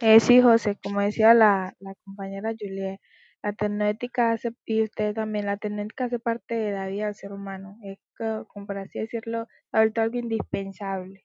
[0.00, 1.74] Eh, sí, José, como decía la,
[2.04, 3.00] compañera Juliet,
[3.42, 7.32] La tecnoética hace, y usted también, la tecnoética hace parte de la vida del ser
[7.32, 7.76] humano.
[7.82, 11.24] Es como por así decirlo, algo indispensable.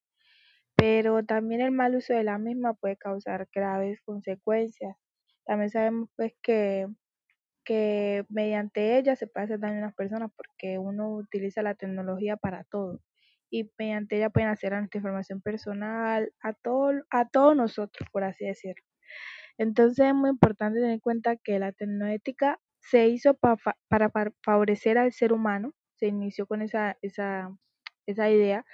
[0.75, 4.95] Pero también el mal uso de la misma puede causar graves consecuencias.
[5.45, 6.87] También sabemos pues que,
[7.67, 12.37] que mediante ella se puede hacer daño a las personas porque uno utiliza la tecnología
[12.37, 13.01] para todo
[13.51, 18.23] y mediante ella pueden hacer a nuestra información personal, a todo, a todos nosotros, por
[18.23, 18.85] así decirlo.
[19.57, 24.11] Entonces es muy importante tener en cuenta que la tecnoética se hizo para
[24.45, 27.51] favorecer al ser humano, se inició con esa, esa,
[28.05, 28.65] esa idea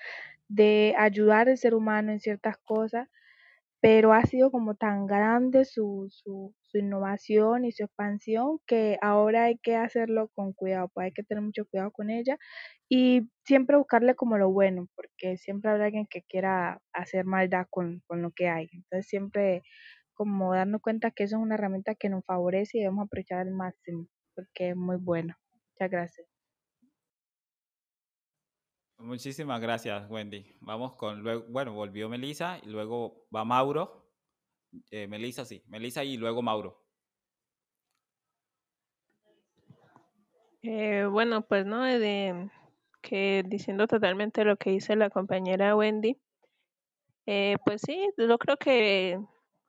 [0.50, 3.10] de ayudar al ser humano en ciertas cosas,
[3.84, 9.46] pero ha sido como tan grande su, su, su innovación y su expansión que ahora
[9.46, 12.38] hay que hacerlo con cuidado, pues hay que tener mucho cuidado con ella
[12.90, 18.02] y siempre buscarle como lo bueno, porque siempre habrá alguien que quiera hacer maldad con,
[18.08, 18.70] con lo que hay.
[18.74, 19.64] Entonces siempre
[20.16, 23.52] como darnos cuenta que eso es una herramienta que nos favorece y debemos aprovechar al
[23.52, 25.36] máximo, porque es muy bueno.
[25.74, 26.33] Muchas gracias.
[29.04, 30.46] Muchísimas gracias, Wendy.
[30.62, 34.10] Vamos con luego, bueno, volvió Melisa y luego va Mauro.
[34.92, 36.82] Eh, Melisa, sí, Melisa y luego Mauro.
[40.62, 42.50] Eh, bueno, pues no, de,
[43.02, 46.18] que diciendo totalmente lo que dice la compañera Wendy,
[47.26, 49.20] eh, pues sí, yo creo que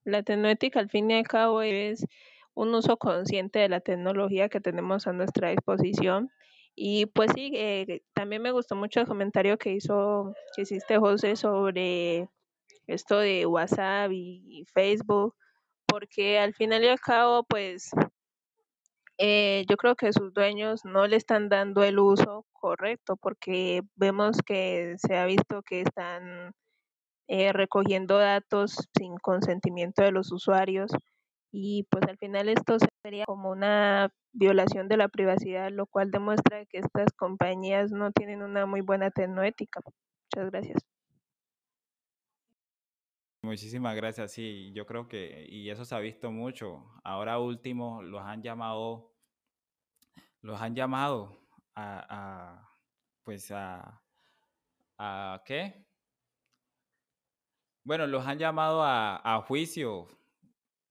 [0.04, 2.06] la tecnoética al fin y al cabo es
[2.54, 6.30] un uso consciente de la tecnología que tenemos a nuestra disposición
[6.76, 11.36] y pues sí, eh, también me gustó mucho el comentario que hizo, que hiciste José
[11.36, 12.28] sobre
[12.86, 15.36] esto de WhatsApp y, Facebook,
[15.86, 17.90] porque al final y al cabo, pues
[19.18, 24.38] eh, yo creo que sus dueños no le están dando el uso correcto, porque vemos
[24.44, 26.52] que se ha visto que están
[27.28, 30.90] eh, recogiendo datos sin consentimiento de los usuarios
[31.56, 36.66] y pues al final esto sería como una violación de la privacidad, lo cual demuestra
[36.66, 39.80] que estas compañías no tienen una muy buena tecnoética.
[40.34, 40.82] Muchas gracias.
[43.42, 46.86] Muchísimas gracias, sí, yo creo que, y eso se ha visto mucho.
[47.04, 49.14] Ahora último, los han llamado,
[50.40, 51.38] los han llamado
[51.76, 52.68] a,
[53.22, 54.02] pues a,
[54.98, 55.86] a, ¿qué?
[57.84, 60.08] Bueno, los han llamado a juicio,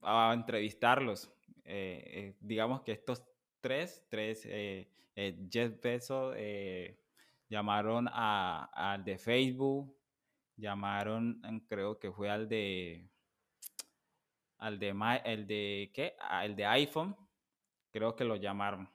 [0.03, 1.31] a entrevistarlos.
[1.65, 3.23] Eh, eh, digamos que estos
[3.61, 4.89] tres, tres, eh,
[5.49, 6.35] Jeff Bezos
[7.47, 9.95] llamaron al de Facebook,
[10.57, 13.07] llamaron, creo que fue al de,
[14.57, 16.15] al de, el de, ¿qué?
[16.19, 17.15] Ah, el de iPhone,
[17.91, 18.89] creo que lo llamaron,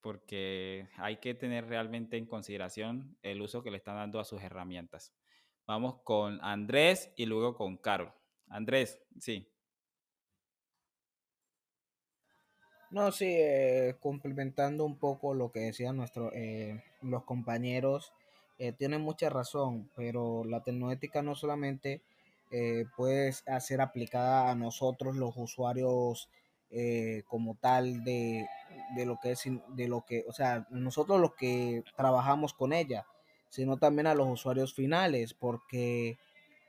[0.00, 4.42] porque hay que tener realmente en consideración el uso que le están dando a sus
[4.42, 5.14] herramientas.
[5.66, 8.12] Vamos con Andrés y luego con Carol.
[8.48, 9.46] Andrés, sí.
[12.90, 18.12] No, sí, eh, complementando un poco lo que decían nuestros eh, los compañeros,
[18.58, 22.00] eh, tienen mucha razón, pero la tecnoética no solamente
[22.50, 26.28] eh, puede ser aplicada a nosotros los usuarios
[27.28, 28.46] como tal de,
[28.94, 33.06] de, lo que es de lo que, o sea, nosotros los que trabajamos con ella,
[33.48, 36.18] sino también a los usuarios finales, porque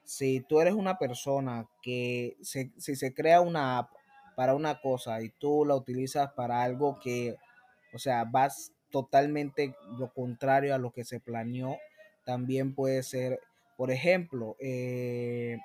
[0.05, 3.91] si tú eres una persona que se, si se crea una app
[4.40, 7.36] para una cosa y tú la utilizas para algo que,
[7.94, 11.76] o sea, vas totalmente lo contrario a lo que se planeó,
[12.24, 13.42] también puede ser,
[13.76, 15.58] por ejemplo, eh,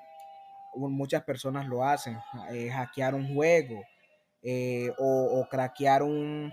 [0.74, 2.18] muchas personas lo hacen,
[2.50, 3.80] eh, hackear un juego
[4.42, 6.52] eh, o, o, craquear un,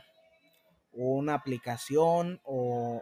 [0.93, 3.01] una aplicación o,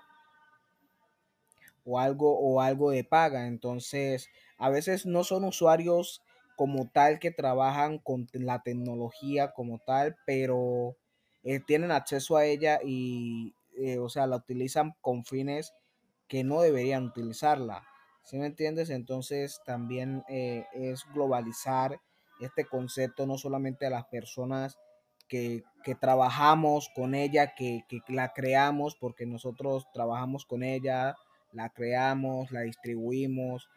[1.84, 3.48] o, algo, o algo de paga.
[3.48, 6.22] Entonces, a veces no son usuarios
[6.60, 10.98] como tal que trabajan con la tecnología como tal, pero
[11.42, 15.74] eh, tienen acceso a ella y, eh, o sea, la utilizan con fines
[16.28, 17.88] que no deberían utilizarla.
[18.26, 18.90] ¿Sí me entiendes?
[18.90, 22.02] Entonces también eh, es globalizar
[22.42, 24.78] este concepto no solamente a las personas
[25.30, 31.16] que, que trabajamos con ella, que, que, la creamos, porque nosotros trabajamos con ella,
[31.54, 33.70] la creamos, la distribuimos,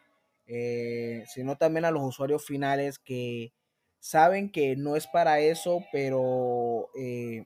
[0.45, 3.53] eh, sino también a los usuarios finales que
[3.99, 7.45] saben que no es para eso, pero eh,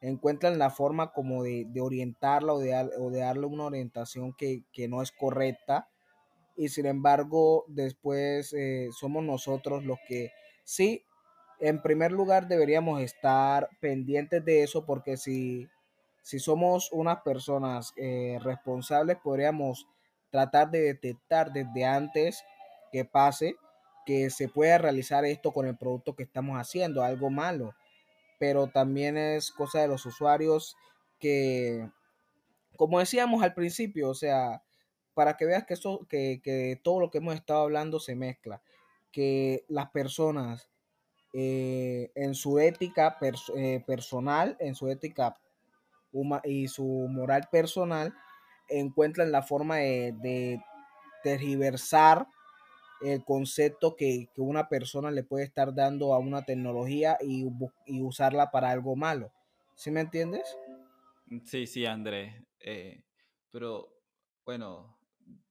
[0.00, 5.10] encuentran la forma como de, orientarla o de, darle una orientación que, que, no es
[5.10, 5.88] correcta.
[6.56, 10.30] Y sin embargo, después eh, somos nosotros los que
[10.64, 11.04] sí,
[11.58, 15.68] en primer lugar deberíamos estar pendientes de eso porque si,
[16.22, 17.92] si somos unas personas
[18.42, 19.86] responsables podríamos
[20.30, 22.44] tratar de detectar desde antes
[22.92, 23.56] que pase
[24.06, 27.74] que se pueda realizar esto con el producto que estamos haciendo, algo malo.
[28.38, 30.74] pero también es cosa de los usuarios
[31.18, 31.90] que,
[32.76, 34.62] como decíamos al principio, o sea,
[35.12, 38.62] para que veas que, eso, que, que todo lo que hemos estado hablando se mezcla,
[39.12, 40.70] que las personas
[41.32, 43.16] eh, en su ética
[43.56, 45.38] eh, personal, en su ética
[46.42, 48.14] y su moral personal,
[48.70, 50.60] encuentran la forma de,
[51.22, 52.26] tergiversar
[53.02, 57.46] el concepto que, una persona le puede estar dando a una tecnología y,
[58.00, 59.32] usarla para algo malo.
[59.74, 60.56] ¿Sí me entiendes?
[61.44, 62.34] Sí, sí, Andrés.
[62.60, 63.02] Eh,
[63.50, 63.92] pero
[64.44, 64.98] bueno,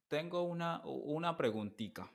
[0.08, 2.12] tengo una, una preguntita.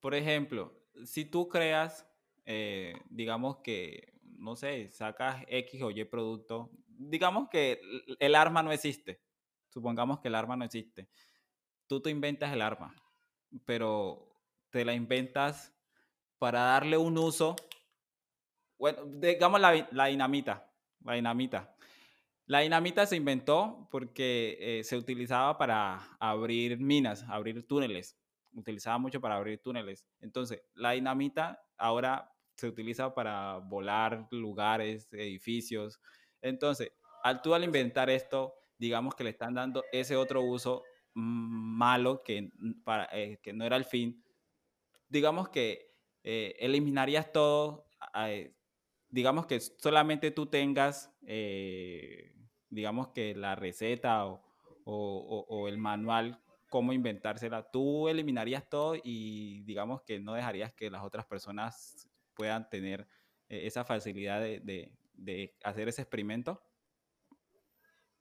[0.00, 0.72] Por ejemplo,
[1.04, 2.06] si tú creas
[2.52, 7.80] eh, digamos que, no sé, sacas X o Y producto, digamos que
[8.18, 9.20] el arma no existe,
[9.70, 11.08] supongamos que el arma no existe,
[11.86, 12.94] tú te inventas el arma,
[13.64, 14.28] pero
[14.70, 15.74] te la inventas
[16.38, 17.56] para darle un uso,
[18.78, 20.70] bueno, digamos la, la dinamita,
[21.04, 21.74] la dinamita.
[22.46, 28.18] La dinamita se inventó porque eh, se utilizaba para abrir minas, abrir túneles.
[28.52, 30.04] Utilizaba mucho para abrir túneles.
[30.20, 36.00] Entonces, la dinamita ahora se utiliza para volar lugares, edificios.
[36.42, 36.92] Entonces,
[37.22, 42.50] al tú al inventar esto, digamos que le están dando ese otro uso malo que,
[42.82, 44.24] para, eh, que no era el fin,
[45.06, 45.92] digamos que
[46.24, 48.56] eh, eliminarías todo, eh,
[49.10, 51.14] digamos que solamente tú tengas,
[52.70, 54.42] digamos que la receta o,
[54.84, 61.02] o, el manual cómo inventársela, tú eliminarías todo y digamos que no dejarías que las
[61.02, 63.06] otras personas puedan tener
[63.48, 66.62] esa facilidad de, hacer ese experimento?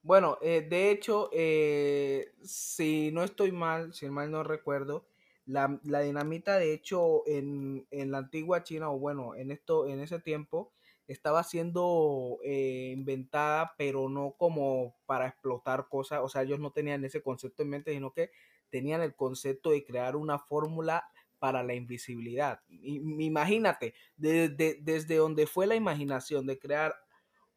[0.02, 5.06] Bueno, eh, de hecho, eh, si no estoy mal, si mal no recuerdo,
[5.45, 10.72] la, dinamita, de hecho, en, la antigua China, o bueno, en esto, en ese tiempo,
[11.08, 16.22] estaba siendo inventada, pero no como para explotar cosas.
[16.24, 18.30] O sea, ellos no tenían ese concepto en mente, sino que
[18.70, 22.62] tenían el concepto de crear una fórmula para la invisibilidad.
[22.70, 26.95] imagínate, desde donde fue la imaginación de crear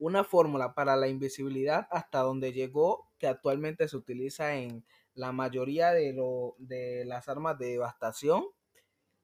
[0.03, 4.85] una fórmula para la invisibilidad hasta donde llegó, que actualmente se utiliza en
[5.15, 8.45] la mayoría de, lo, de las armas de devastación,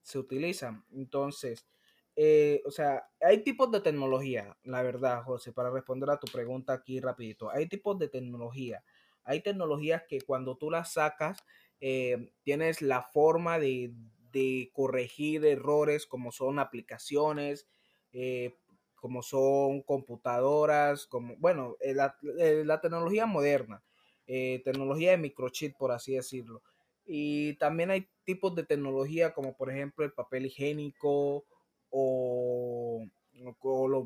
[0.03, 0.85] se utilizan.
[0.93, 1.67] Entonces,
[2.15, 6.75] eh, o sea, hay tipos de tecnología, la verdad, José, para responder a tu pregunta
[6.75, 7.51] aquí rapidito.
[7.51, 8.85] Hay tipos de tecnología.
[9.25, 11.39] Hay tecnologías que cuando tú las sacas,
[11.81, 13.93] eh, tienes la forma de,
[14.31, 17.67] de corregir errores como son aplicaciones,
[18.13, 18.55] eh,
[19.01, 21.95] como son computadoras, como, bueno, eh,
[22.39, 23.83] eh, la, tecnología moderna,
[24.27, 26.63] tecnología de microchip, por así decirlo.
[27.07, 31.47] Y también hay tipos de tecnología como por ejemplo el papel higiénico
[31.91, 33.07] o,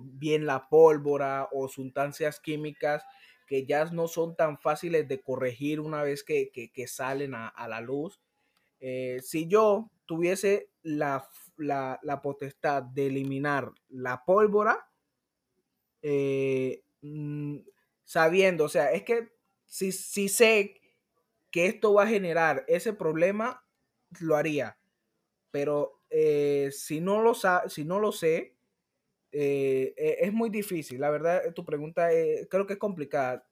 [0.04, 3.02] bien la pólvora o sustancias químicas
[3.48, 7.80] que ya no son tan fáciles de corregir una vez que, salen a, a, la
[7.80, 8.20] luz.
[8.78, 11.26] si yo tuviese la,
[12.22, 14.88] potestad de eliminar la pólvora,
[16.02, 17.58] eh, mm,
[18.04, 19.32] sabiendo, o sea, es que
[19.66, 20.80] si, si sé
[21.50, 23.64] que esto va a generar ese problema,
[24.20, 24.78] lo haría.
[25.50, 27.34] Pero eh, si, no lo
[27.68, 28.56] si no lo sé,
[29.32, 31.00] eh, e, es muy difícil.
[31.00, 32.08] La verdad, tu pregunta
[32.50, 33.46] creo que es complicada.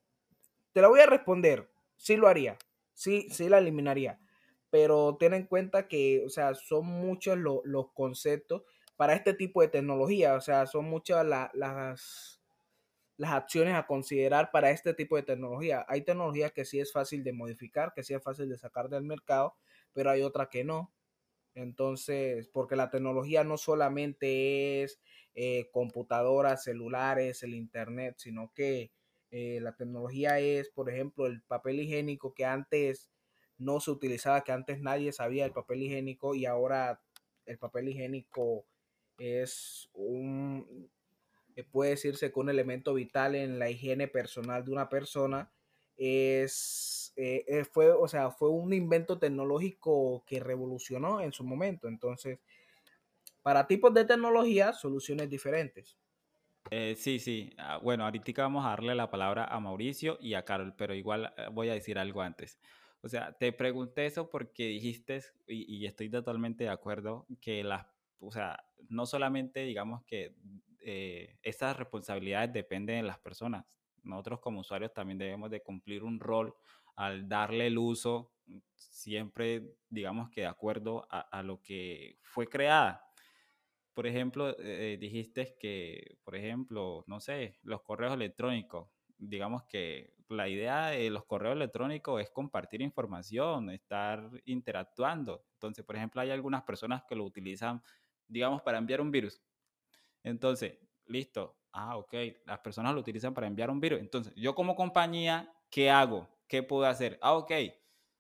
[0.73, 1.71] Te la voy a responder.
[1.97, 2.59] Sí lo haría.
[2.95, 4.21] Sí, sí la eliminaría
[4.71, 8.63] pero ten en cuenta que, o sea, son muchos los conceptos
[8.97, 11.51] para este tipo de tecnología, o sea, son muchas las,
[13.21, 15.85] las acciones a considerar para este tipo de tecnología.
[15.89, 19.05] Hay tecnologías que sí es fácil de modificar, que sí es fácil de sacar del
[19.05, 19.57] mercado,
[19.93, 20.93] pero hay otras que no.
[21.55, 25.01] Entonces, porque la tecnología no solamente es
[25.35, 28.93] eh, computadoras, celulares, el internet, sino que
[29.31, 33.11] eh, la tecnología es, por ejemplo, el papel higiénico que antes
[33.61, 37.01] no se utilizaba, que antes nadie sabía el papel higiénico y ahora
[37.47, 38.65] el papel higiénico
[39.19, 40.91] es un,
[41.57, 45.53] eh, puede decirse que un elemento vital en la higiene personal de una persona.
[45.97, 51.89] Es, eh, eh, fue, o sea, fue un invento tecnológico que revolucionó en su momento.
[51.89, 52.39] Entonces,
[53.43, 55.99] para tipos de tecnología, soluciones diferentes.
[56.97, 57.53] sí, sí.
[57.59, 61.35] Ah, bueno, ahorita vamos a darle la palabra a Mauricio y a Carol, pero igual
[61.53, 62.59] voy a decir algo antes.
[63.03, 67.87] O sea, te pregunté eso porque dijiste, y, estoy totalmente de acuerdo, que las,
[68.19, 70.35] o sea, no solamente digamos que
[70.83, 73.81] eh, estas responsabilidades dependen de las personas.
[74.03, 76.55] Nosotros como usuarios también debemos de cumplir un rol
[76.97, 78.33] al darle el uso
[78.75, 83.07] siempre, digamos que de acuerdo a, lo que fue creada.
[83.95, 90.49] por ejemplo, eh, dijiste que, por ejemplo, no sé, los correos electrónicos, digamos que la
[90.49, 95.45] idea de los correos electrónicos es compartir información, estar interactuando.
[95.55, 97.83] Entonces, por ejemplo, hay algunas personas que lo utilizan,
[98.29, 99.43] digamos, para enviar un virus.
[100.23, 101.57] Entonces, listo.
[101.73, 102.15] Ah, ok.
[102.47, 104.01] Las personas lo utilizan para enviar un virus.
[104.01, 106.29] Entonces, yo como compañía, ¿qué hago?
[106.47, 107.19] ¿Qué puedo hacer?
[107.23, 107.53] Ah, ok.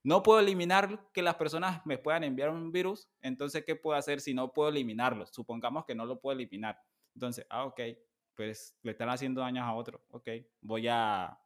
[0.03, 3.09] No puedo eliminar que las personas me puedan enviar un virus.
[3.20, 5.27] Entonces, ¿qué puedo hacer si no puedo eliminarlo?
[5.27, 6.78] Supongamos que no lo puedo eliminar.
[7.15, 7.81] Entonces, ah, ok.
[8.35, 10.03] Pues le están haciendo daños a otro.
[10.11, 10.28] Ok.
[10.62, 11.39] Voy a,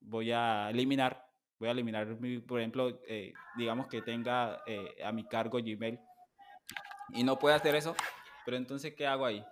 [0.00, 1.26] voy a eliminar.
[1.58, 2.08] Voy a eliminar,
[2.46, 6.00] por ejemplo, eh, digamos que tenga eh, a mi cargo Gmail
[7.10, 7.94] y no puede hacer eso.
[8.46, 9.44] Pero entonces, ¿qué hago ahí?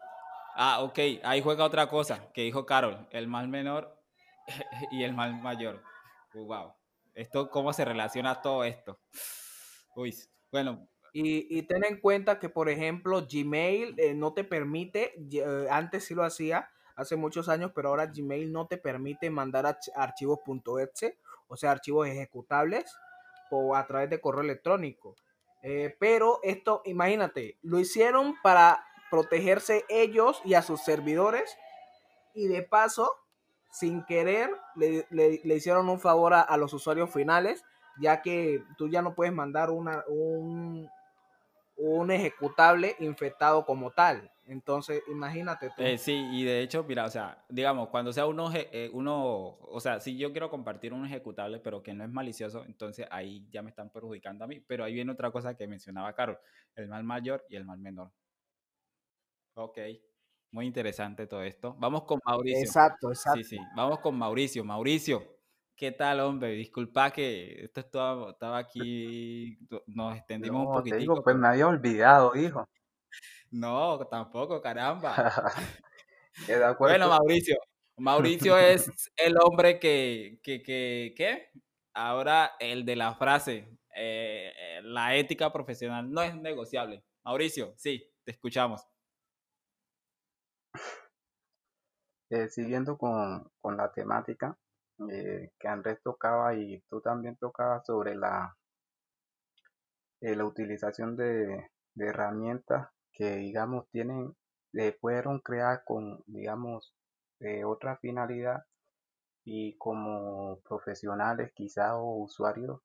[0.54, 3.96] Ah, ok, ahí juega otra cosa que dijo Carol, el mal menor
[4.90, 5.82] y el mal mayor.
[6.32, 6.72] wow.
[7.14, 9.00] Esto, ¿cómo se relaciona todo esto?
[9.96, 10.14] Uy,
[10.52, 10.88] bueno.
[11.12, 16.14] Y, ten en cuenta que, por ejemplo, Gmail eh, no te permite, eh, antes sí
[16.14, 20.40] lo hacía, hace muchos años, pero ahora Gmail no te permite mandar archivos
[20.80, 21.16] .exe,
[21.46, 22.92] o sea, archivos ejecutables,
[23.50, 25.14] o a través de correo electrónico.
[25.62, 31.56] Eh, pero esto, imagínate, lo hicieron para protegerse ellos y a sus servidores.
[32.34, 33.12] Y de paso,
[33.70, 37.64] sin querer, le, hicieron un favor a, los usuarios finales,
[38.00, 40.90] ya que tú ya no puedes mandar una, un,
[41.78, 44.30] un ejecutable infectado como tal.
[44.46, 45.82] Entonces, imagínate tú.
[45.82, 49.80] Eh, sí, y de hecho, mira, o sea, digamos, cuando sea uno, eh, uno, o
[49.80, 53.62] sea, si yo quiero compartir un ejecutable, pero que no es malicioso, entonces ahí ya
[53.62, 54.60] me están perjudicando a mí.
[54.60, 56.38] Pero ahí viene otra cosa que mencionaba Carol,
[56.74, 58.10] el mal mayor y el mal menor.
[59.55, 59.78] Ok,
[60.50, 61.76] muy interesante todo esto.
[61.78, 62.64] Vamos con Mauricio.
[62.64, 63.38] Exacto, exacto.
[63.38, 64.64] Sí, sí, vamos con Mauricio.
[64.64, 65.38] Mauricio,
[65.78, 66.50] ¿qué tal, hombre?
[66.50, 71.22] Disculpa que esto estaba, estaba aquí, nos extendimos un poquitico.
[71.22, 72.68] pues me había olvidado, hijo.
[73.50, 75.14] No, tampoco, caramba.
[76.78, 77.56] bueno, Mauricio.
[77.96, 81.50] Mauricio es el hombre que, que, que, ¿qué?
[81.94, 87.05] Ahora el de la frase, eh, eh, la ética profesional no es negociable.
[87.24, 88.86] Mauricio, sí, te escuchamos.
[92.30, 94.56] Eh, siguiendo con, la temática
[95.10, 98.56] eh, que Andrés tocaba y tú también tocabas sobre la,
[100.20, 104.36] eh, la utilización de, herramientas que digamos tienen
[105.00, 106.94] fueron creadas con digamos
[107.66, 108.64] otra finalidad
[109.44, 112.80] y como profesionales quizás o usuarios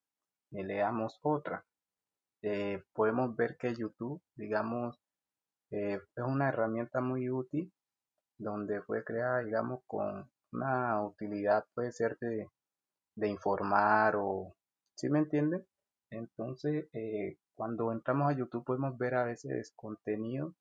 [0.50, 1.64] leamos otra.
[2.94, 5.00] Podemos ver que YouTube digamos
[5.70, 7.72] es una herramienta muy útil
[8.38, 12.48] donde fue creada, digamos, con una utilidad, puede ser de,
[13.28, 14.56] informar o,
[14.96, 15.66] ¿sí me entienden?
[16.10, 20.54] Entonces, eh, cuando entramos a YouTube podemos ver a veces contenido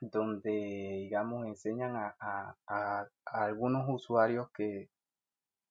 [0.00, 2.56] donde, digamos, enseñan a,
[3.24, 4.90] algunos usuarios que,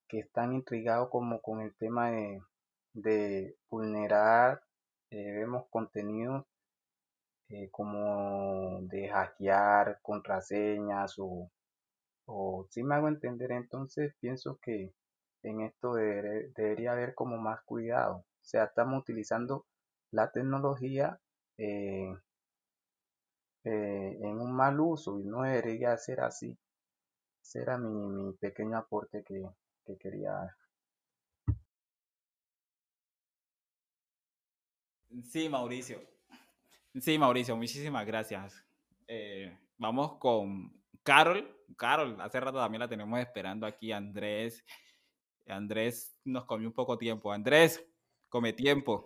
[0.08, 2.42] que, están intrigados como con el tema de,
[2.94, 4.64] de vulnerar,
[5.12, 6.46] eh, vemos contenidos
[7.50, 11.52] eh, como de hackear contraseñas o,
[12.26, 14.94] o si me hago entender entonces pienso que
[15.44, 19.66] en esto debería haber como más cuidado o sea estamos utilizando
[20.12, 21.20] la tecnología
[21.58, 22.14] eh,
[23.64, 26.58] eh, en un mal uso y no debería ser así
[27.42, 29.48] ese era mi, mi pequeño aporte que,
[29.86, 30.56] que quería dar
[35.24, 36.02] Sí, Mauricio.
[37.00, 38.64] Sí, Mauricio, muchísimas gracias.
[39.08, 40.74] Eh, vamos con
[41.06, 41.52] Carol.
[41.78, 43.92] Carol, hace rato también la tenemos esperando aquí.
[43.92, 44.66] Andrés.
[45.48, 47.32] Andrés nos comió un poco tiempo.
[47.32, 47.86] Andrés,
[48.28, 49.06] come tiempo.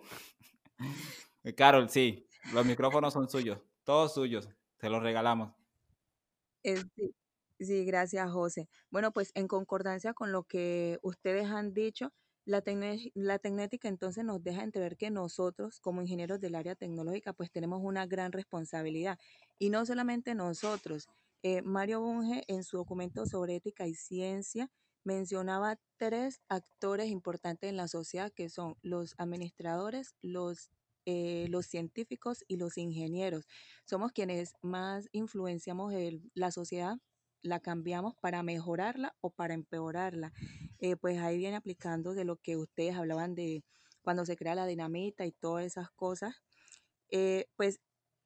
[1.56, 4.48] Carol, sí, los micrófonos son suyos, todos suyos,
[4.78, 5.52] se los regalamos.
[6.62, 7.14] Sí,
[7.58, 8.68] sí, gracias, José.
[8.90, 12.12] Bueno, pues en concordancia con lo que ustedes han dicho,
[12.44, 12.62] la,
[13.14, 17.80] la tecnética entonces nos deja entrever que nosotros como ingenieros del área tecnológica pues tenemos
[17.82, 19.18] una gran responsabilidad
[19.58, 21.08] y no solamente nosotros.
[21.42, 24.70] Eh, Mario Bunge en su documento sobre ética y ciencia
[25.04, 30.70] mencionaba tres actores importantes en la sociedad que son los administradores, los,
[31.06, 33.46] eh, los científicos y los ingenieros.
[33.86, 35.94] Somos quienes más influenciamos
[36.34, 36.98] la sociedad
[37.42, 40.34] la cambiamos para mejorarla o para empeorarla.
[40.78, 43.64] Eh, pues ahí viene aplicando de lo que ustedes hablaban de
[44.02, 46.34] cuando se crea la dinamita y todas esas cosas.
[47.56, 47.80] Pues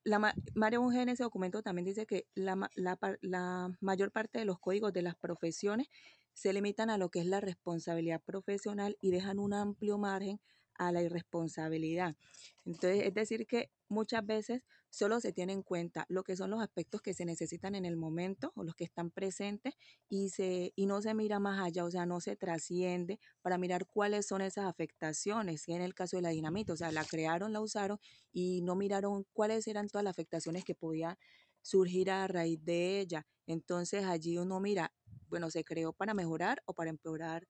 [0.04, 4.58] la, Mario Bunge en ese documento también dice que la, la, mayor parte de los
[4.58, 5.88] códigos de las profesiones
[6.34, 10.40] se limitan a lo que es la responsabilidad profesional y dejan un amplio margen
[10.76, 12.16] a la irresponsabilidad.
[12.64, 16.62] Entonces, es decir, que muchas veces solo se tiene en cuenta lo que son los
[16.62, 19.74] aspectos que se necesitan en el momento o los que están presentes
[20.08, 23.86] y, se, y no se mira más allá, o sea, no se trasciende para mirar
[23.86, 25.68] cuáles son esas afectaciones.
[25.68, 27.98] Y en el caso de la dinamita, o sea, la crearon, la usaron
[28.32, 31.18] y no miraron cuáles eran todas las afectaciones que podía
[31.62, 33.26] surgir a raíz de ella.
[33.46, 34.92] Entonces allí uno mira,
[35.28, 37.46] bueno, se creó para mejorar o para empeorar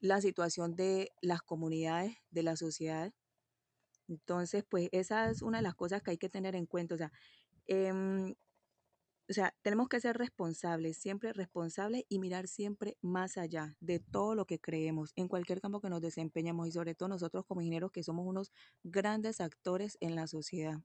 [0.00, 3.12] la situación de las comunidades, de la sociedad.
[4.08, 6.94] Entonces, pues esa es una de las cosas que hay que tener en cuenta.
[6.94, 7.12] O sea,
[7.66, 8.34] em,
[9.28, 14.36] o sea, tenemos que ser responsables, siempre responsables y mirar siempre más allá de todo
[14.36, 17.90] lo que creemos en cualquier campo que nos desempeñemos y sobre todo nosotros como ingenieros
[17.90, 18.52] que somos unos
[18.84, 20.78] grandes actores en la sociedad.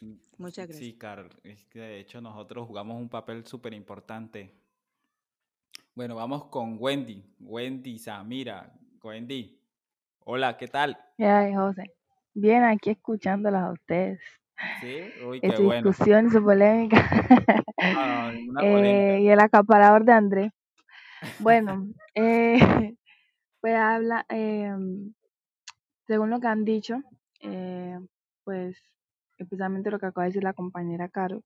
[0.00, 0.78] Mm, Muchas gracias.
[0.78, 4.54] Sí, Carol, es que de hecho nosotros jugamos un papel súper importante.
[5.98, 7.24] Bueno, vamos con Wendy.
[7.40, 8.72] Wendy Samira.
[9.02, 9.60] Wendy,
[10.20, 10.96] hola, ¿qué tal?
[11.18, 11.92] Ay, José.
[12.34, 14.20] Bien, aquí escuchándolas a ustedes.
[14.80, 15.90] Sí, uy, qué bueno.
[15.90, 17.04] discusión y su polémica.
[17.82, 19.16] Ah, polémica.
[19.16, 20.52] Eh, y el acaparador de André.
[21.40, 22.54] Bueno, eh,
[23.60, 25.12] pues habla, em,
[26.06, 27.02] según lo que han dicho,
[27.40, 27.98] eh,
[28.44, 28.80] pues
[29.36, 31.42] especialmente lo que acaba de decir la compañera Carol,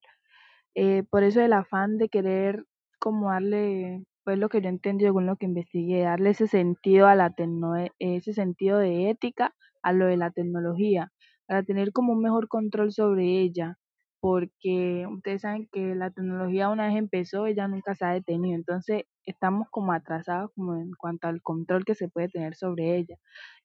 [0.75, 2.67] eh, por eso el afán de querer
[2.99, 7.15] como darle, pues lo que yo entendí según lo que investigué, darle ese sentido a
[7.15, 11.11] la tecno, ese sentido de ética a lo de la tecnología,
[11.47, 13.77] para tener como un mejor control sobre ella,
[14.21, 19.03] porque ustedes saben que la tecnología una vez empezó, ella nunca se ha detenido, entonces
[19.25, 23.17] estamos como atrasados como en cuanto al control que se puede tener sobre ella.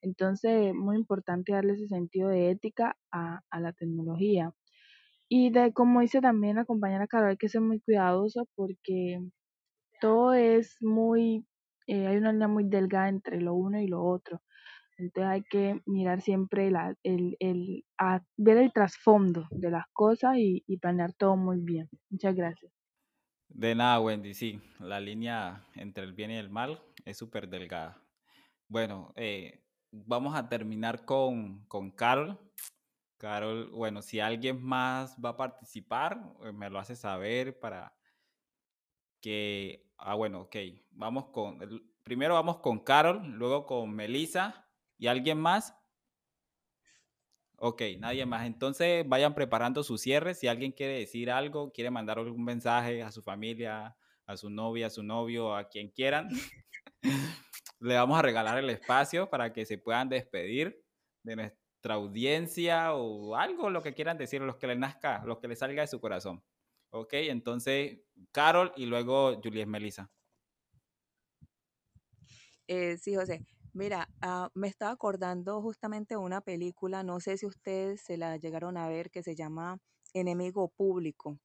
[0.02, 4.52] Entonces, muy importante darle ese sentido de ética a, a la tecnología.
[5.28, 9.20] Y de como dice también la compañera Carol, hay que ser muy cuidadoso porque
[10.01, 11.47] todo es muy,
[11.87, 14.43] eh, hay una línea muy delgada entre lo uno y lo otro.
[14.99, 17.85] Entonces hay que mirar siempre la, el, el,
[18.37, 21.89] ver el trasfondo de las cosas y, y planear todo muy bien.
[22.11, 22.73] Muchas gracias.
[23.49, 28.03] De nada, Wendy, sí, la línea entre el bien y el mal es súper delgada.
[28.69, 32.39] Bueno, eh, vamos a terminar con, con Carol.
[33.19, 37.97] Carol, bueno, si alguien más va a participar, eh, me lo hace saber para
[39.20, 40.57] que, ah, bueno, ok,
[40.91, 45.75] vamos con, el- primero vamos con Carol, luego con Melissa y alguien más.
[47.61, 48.47] Ok, nadie más.
[48.47, 50.35] Entonces vayan preparando su cierre.
[50.35, 53.97] Si alguien quiere decir algo, quiere mandar algún mensaje a su familia,
[54.27, 56.29] a su novia, a su novio, a quien quieran,
[57.81, 60.85] le vamos a regalar el espacio para que se puedan despedir
[61.23, 65.49] de nuestra audiencia o algo, lo que quieran decir, los que les nazca, lo que
[65.49, 66.43] les salga de su corazón.
[66.90, 68.01] Ok, entonces
[68.32, 70.10] Carol y luego Juliet Melissa.
[72.66, 73.43] Eh, sí, José.
[73.73, 78.36] Mira, ah, me estaba acordando justamente de una película, no sé si ustedes se la
[78.36, 79.78] llegaron a ver, que se llama
[80.15, 81.39] Enemigo Público,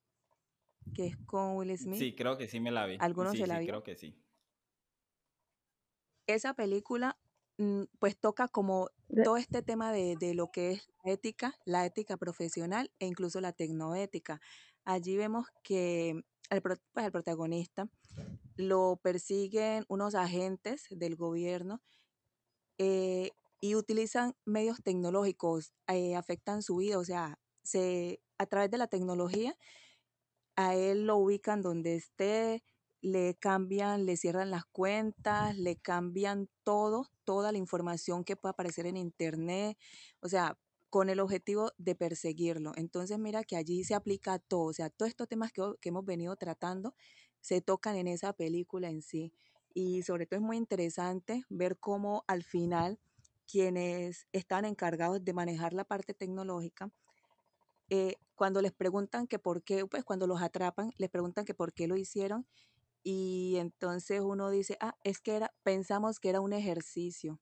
[0.94, 2.00] que es con Will Smith.
[2.00, 2.98] Sí, creo que sí me la vi.
[3.00, 4.16] ¿Alguno Sí, se la sí, creo que sí.
[6.28, 7.18] Esa película,
[7.58, 8.90] mm, pues toca como
[9.24, 13.42] todo este tema de, de lo que es la ética, la ética profesional e incluso
[13.42, 14.40] la tecnoética.
[14.86, 16.24] Allí vemos que
[16.62, 17.90] pro- pues, el protagonista
[18.58, 21.82] lo persiguen unos agentes del gobierno
[22.78, 23.32] eh,
[23.62, 28.88] y utilizan medios tecnológicos, eh, afectan su vida, o sea, se, a través de la
[28.88, 29.56] tecnología
[30.56, 32.64] a él lo ubican donde esté,
[33.02, 38.86] le cambian, le cierran las cuentas, le cambian todo, toda la información que pueda aparecer
[38.86, 39.78] en internet,
[40.22, 40.58] o sea,
[40.94, 42.72] con el objetivo de perseguirlo.
[42.76, 46.36] Entonces, mira que allí se aplica todo, o sea, todos estos temas que, hemos venido
[46.36, 46.94] tratando
[47.42, 49.34] se tocan en esa película en sí.
[49.74, 53.00] Y sobre todo es muy interesante ver cómo al final
[53.48, 56.92] quienes están encargados de manejar la parte tecnológica,
[57.90, 61.74] eh, cuando les preguntan que por qué, pues cuando los atrapan, les preguntan que por
[61.74, 62.46] qué lo hicieron
[63.02, 67.40] y entonces uno dice, ah, es que era, pensamos que era un ejercicio.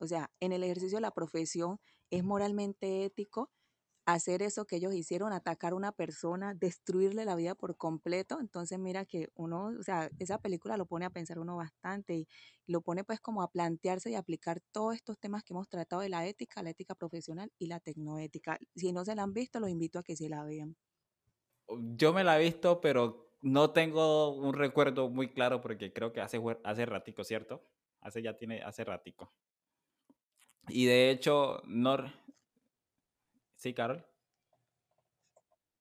[0.00, 1.80] O sea, en el ejercicio de la profesión
[2.10, 3.50] es moralmente ético
[4.06, 8.38] hacer eso que ellos hicieron, atacar a una persona, destruirle la vida por completo.
[8.40, 12.28] Entonces mira que uno, o sea, esa película lo pone a pensar uno bastante y
[12.66, 16.08] lo pone pues como a plantearse y aplicar todos estos temas que hemos tratado de
[16.08, 18.58] la ética, la ética profesional y la tecnoética.
[18.74, 20.76] Si no se la han visto, los invito a que se la vean.
[21.96, 26.20] Yo me la he visto, pero no tengo un recuerdo muy claro porque creo que
[26.20, 27.68] hace, hace ratico, ¿cierto?
[28.00, 29.34] Hace ya tiene, hace ratico.
[30.68, 31.96] Y de hecho, no...
[33.56, 34.04] Sí, Carol.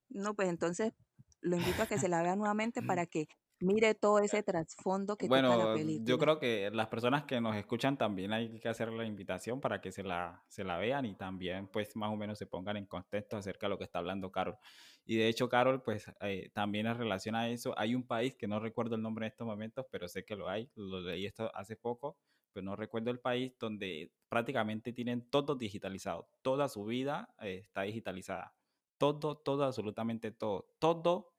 [0.10, 0.94] No, pues entonces
[1.42, 3.28] lo invito a que se la vean nuevamente para que
[3.62, 5.68] mire todo ese trasfondo que toca la Bueno,
[6.04, 6.18] yo película.
[6.18, 9.92] creo que las personas que nos escuchan también hay que hacer la invitación para que
[9.92, 13.38] se la, se la vean y también pues más o menos se pongan en contexto
[13.38, 14.58] acerca de lo que está hablando Carol.
[15.06, 18.48] Y de hecho, Carol, pues eh, también en relación a eso, hay un país que
[18.48, 21.54] no recuerdo el nombre en estos momentos, pero sé que lo hay, lo leí esto
[21.56, 22.18] hace poco,
[22.54, 27.84] pero no recuerdo el país donde prácticamente tienen todo digitalizado, toda su vida eh, está
[27.84, 28.56] digitalizada,
[28.98, 31.36] todo, todo, absolutamente todo, todo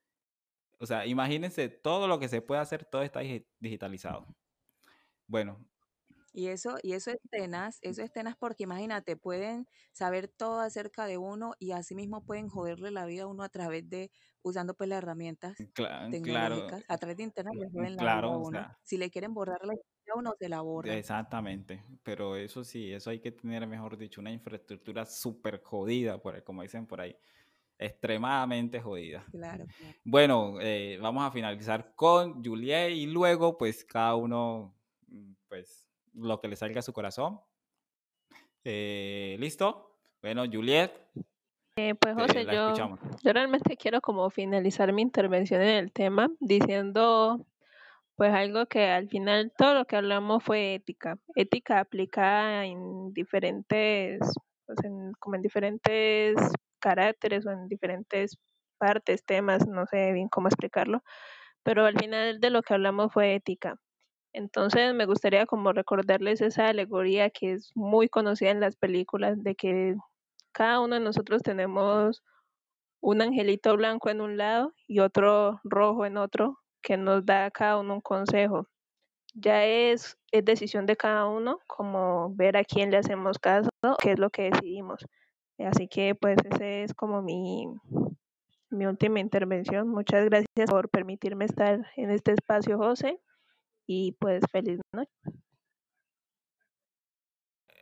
[0.78, 4.26] o sea, imagínense todo lo que se puede hacer, todo está digi- digitalizado.
[5.26, 5.66] Bueno,
[6.32, 11.06] Y eso, y eso es tenaz, eso es tenaz porque imagínate, pueden saber todo acerca
[11.06, 14.12] de uno y asimismo pueden joderle la vida a uno a través de,
[14.42, 18.34] usando pues las herramientas cla- claro, tecnológicas, a través de internet le joden la vida
[18.34, 18.64] a claro, o uno.
[18.64, 19.74] sea, Si le quieren borrar la
[20.14, 20.96] a uno, se la borran.
[20.96, 21.82] exactamente.
[22.02, 26.62] Pero eso sí, eso hay que tener, mejor dicho, una infraestructura súper jodida, por, como
[26.62, 27.16] dicen por ahí,
[27.78, 29.24] extremadamente jodida.
[29.30, 29.94] Claro, claro.
[30.04, 34.74] Bueno, eh, vamos a finalizar con Juliet y luego, pues, cada uno,
[35.08, 37.40] mm, pues, lo que le salga a su corazón.
[38.64, 39.96] Eh, ¿Listo?
[40.20, 40.92] Bueno, Juliet,
[41.76, 43.00] Eh, pues José, yo, escuchamos.
[43.22, 47.46] yo realmente quiero como finalizar mi intervención en el tema diciendo
[48.20, 54.20] pues algo que al final todo lo que hablamos fue ética, ética aplicada en diferentes,
[54.66, 56.36] pues en, como en diferentes
[56.80, 58.36] caracteres o en diferentes
[58.76, 61.02] partes, temas, no sé bien cómo explicarlo,
[61.62, 63.76] pero al final de lo que hablamos fue ética.
[64.34, 69.54] Entonces me gustaría como recordarles esa alegoría que es muy conocida en las películas de
[69.54, 69.96] que
[70.52, 72.22] cada uno de nosotros tenemos
[73.00, 77.78] un angelito blanco en un lado y otro rojo en otro que nos da cada
[77.78, 78.66] uno un consejo.
[79.34, 83.70] Ya es, es decisión de cada uno como ver a quién le hacemos caso,
[84.02, 85.06] qué es lo que decidimos.
[85.58, 87.66] Así que pues ese es como mi,
[88.70, 89.88] mi última intervención.
[89.88, 93.20] Muchas gracias por permitirme estar en este espacio, José,
[93.86, 95.12] y pues feliz noche.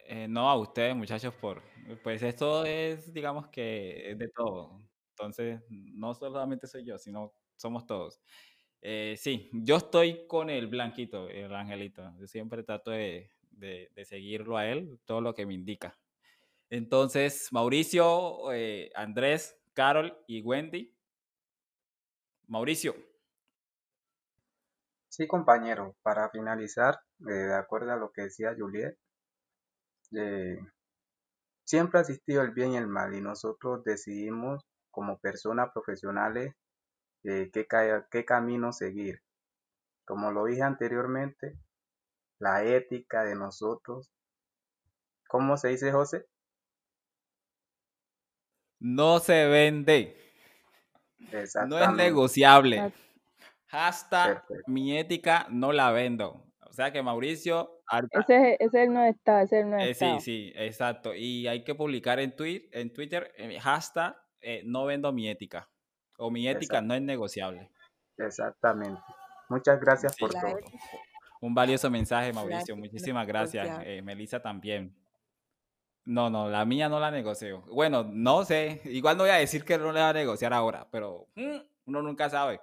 [0.06, 1.62] Eh, no a ustedes, muchachos, por
[2.02, 4.82] pues esto es, digamos que es de todo.
[5.10, 8.20] Entonces, no solamente soy yo, sino somos todos.
[8.80, 12.12] Eh, sí, yo estoy con el blanquito, el angelito.
[12.18, 15.98] Yo siempre trato de, de- seguirlo a él, todo lo que me indica.
[16.70, 20.94] Entonces, Mauricio, eh, Andrés, Carol y Wendy.
[22.48, 22.94] Mauricio,
[25.10, 28.96] Sí, compañero, para finalizar, eh, de acuerdo a lo que decía Juliet,
[30.12, 30.58] eh,
[31.64, 36.52] siempre ha existido el bien y el mal y nosotros decidimos como personas profesionales
[37.24, 37.66] eh, qué,
[38.10, 39.22] qué camino seguir.
[40.06, 41.58] Como lo dije anteriormente,
[42.38, 44.12] la ética de nosotros,
[45.28, 46.26] ¿cómo se dice, José?
[48.80, 50.16] no se vende,
[51.68, 52.92] no es negociable.
[54.22, 54.54] Perfecto.
[54.66, 56.44] mi ética no la vendo.
[56.60, 57.70] O sea que Mauricio,
[58.10, 60.20] Ese, es- ese no estado, ese no eh, sí, estado.
[60.20, 61.14] sí, exacto.
[61.14, 65.70] Y hay que publicar en, tweet, en Twitter eh, hashtag eh, no vendo mi ética.
[66.18, 67.70] O mi ética no es negociable.
[68.18, 69.00] Exactamente.
[69.48, 70.20] Muchas gracias Sí.
[70.20, 70.46] por todo.
[70.58, 70.76] ética,
[71.40, 72.76] Un valioso mensaje, Mauricio.
[72.76, 73.80] Muchísimas gracias.
[73.84, 74.94] Eh, Melissa también.
[76.04, 77.62] No, no, la mía no la negocio.
[77.72, 78.80] Bueno, no sé.
[78.84, 82.02] Igual no voy a decir que no le va a negociar ahora, pero mm, uno
[82.02, 82.60] nunca sabe.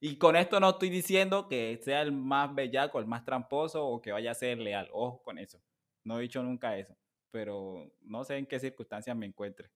[0.00, 4.00] Y con esto no estoy diciendo que sea el más bellaco, el más tramposo o
[4.00, 4.88] que vaya a ser leal.
[4.92, 5.60] Ojo con eso.
[6.02, 6.96] No he dicho nunca eso,
[7.30, 9.70] pero no sé en qué circunstancias me encuentre.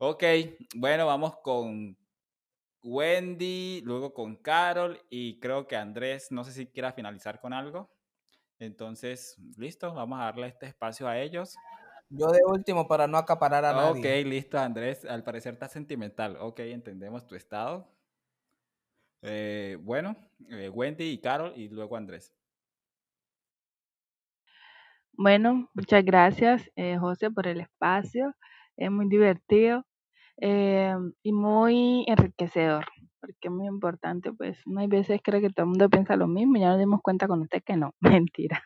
[0.00, 0.22] Ok,
[0.76, 1.96] bueno, vamos con
[2.82, 7.90] Wendy, luego con Carol y creo que Andrés, no sé si quiera finalizar con algo.
[8.60, 11.54] Entonces, listo, vamos a darle este espacio a ellos.
[12.10, 14.24] Yo de último para no acaparar a Ok, nadie.
[14.24, 15.04] listo, Andrés.
[15.04, 16.36] Al parecer está sentimental.
[16.40, 17.94] Ok, entendemos tu estado.
[19.22, 20.16] Eh, bueno,
[20.50, 22.34] eh, Wendy y Carol y luego Andrés.
[25.12, 28.34] Bueno, muchas gracias, eh, José, por el espacio.
[28.78, 29.84] Es muy divertido
[30.40, 32.86] eh, y muy enriquecedor,
[33.20, 36.28] porque es muy importante, pues, no hay veces creo que todo el mundo piensa lo
[36.28, 38.62] mismo y ya nos dimos cuenta con usted que no, mentira.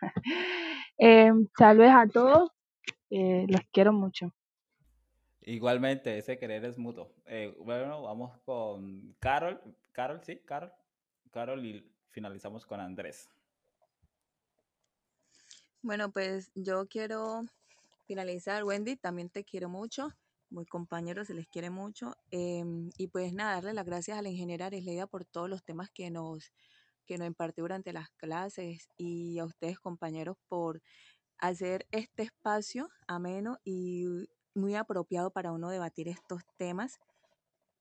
[0.99, 2.51] Eh, saludos a todos,
[3.11, 4.33] eh, los quiero mucho.
[5.45, 7.13] Igualmente, ese querer es mutuo.
[7.27, 9.61] Eh, bueno, vamos con Carol.
[9.91, 10.73] Carol, sí, Carol.
[11.33, 13.29] Carol y finalizamos con Andrés.
[15.81, 17.45] Bueno, pues yo quiero
[18.07, 20.11] finalizar, Wendy, también te quiero mucho,
[20.51, 22.15] muy compañeros, se les quiere mucho.
[22.31, 25.91] em, y pues nada, darle las gracias a la ingeniera Arisleida por todos los temas
[25.91, 26.53] que nos,
[27.07, 30.83] que nos impartió durante las clases y a ustedes compañeros por
[31.39, 34.07] hacer este espacio ameno y
[34.55, 37.01] muy apropiado para uno debatir estos temas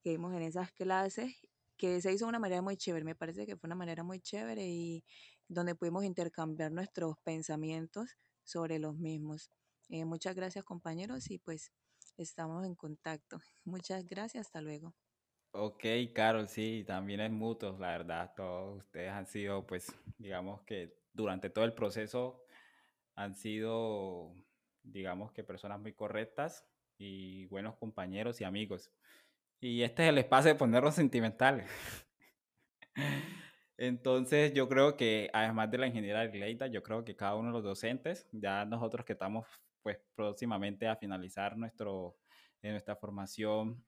[0.03, 1.33] que vimos en esas clases
[1.77, 4.19] que se hizo de una manera muy chévere, me parece que fue una manera muy
[4.19, 5.03] chévere y
[5.47, 8.11] donde pudimos intercambiar nuestros pensamientos
[8.43, 9.51] sobre los mismos.
[9.93, 11.73] Eh, muchas gracias compañeros y pues
[12.15, 13.41] estamos en contacto.
[13.65, 14.95] Muchas gracias, hasta luego.
[15.51, 15.83] Ok,
[16.15, 18.31] Carol, sí, también es mutuo, la verdad.
[18.33, 22.45] Todos ustedes han sido, pues, digamos que durante todo el proceso
[23.15, 24.33] han sido,
[24.81, 26.65] digamos que personas muy correctas
[26.97, 28.93] y buenos compañeros y amigos.
[29.59, 31.69] Y este es el espacio de ponerlos sentimentales.
[33.77, 37.53] Entonces, yo creo que además de la ingeniera Gleita, yo creo que cada uno de
[37.55, 39.45] los docentes, ya nosotros que estamos
[39.81, 42.17] pues próximamente a finalizar nuestro,
[42.61, 43.83] en nuestra formación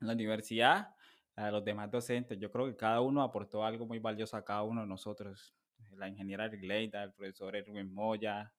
[0.00, 0.94] en la universidad,
[1.36, 2.38] a los demás docentes.
[2.38, 5.54] Yo creo que cada uno aportó algo muy valioso a cada uno de nosotros.
[5.96, 8.52] La ingeniera Gleida, el profesor Erwin Moya,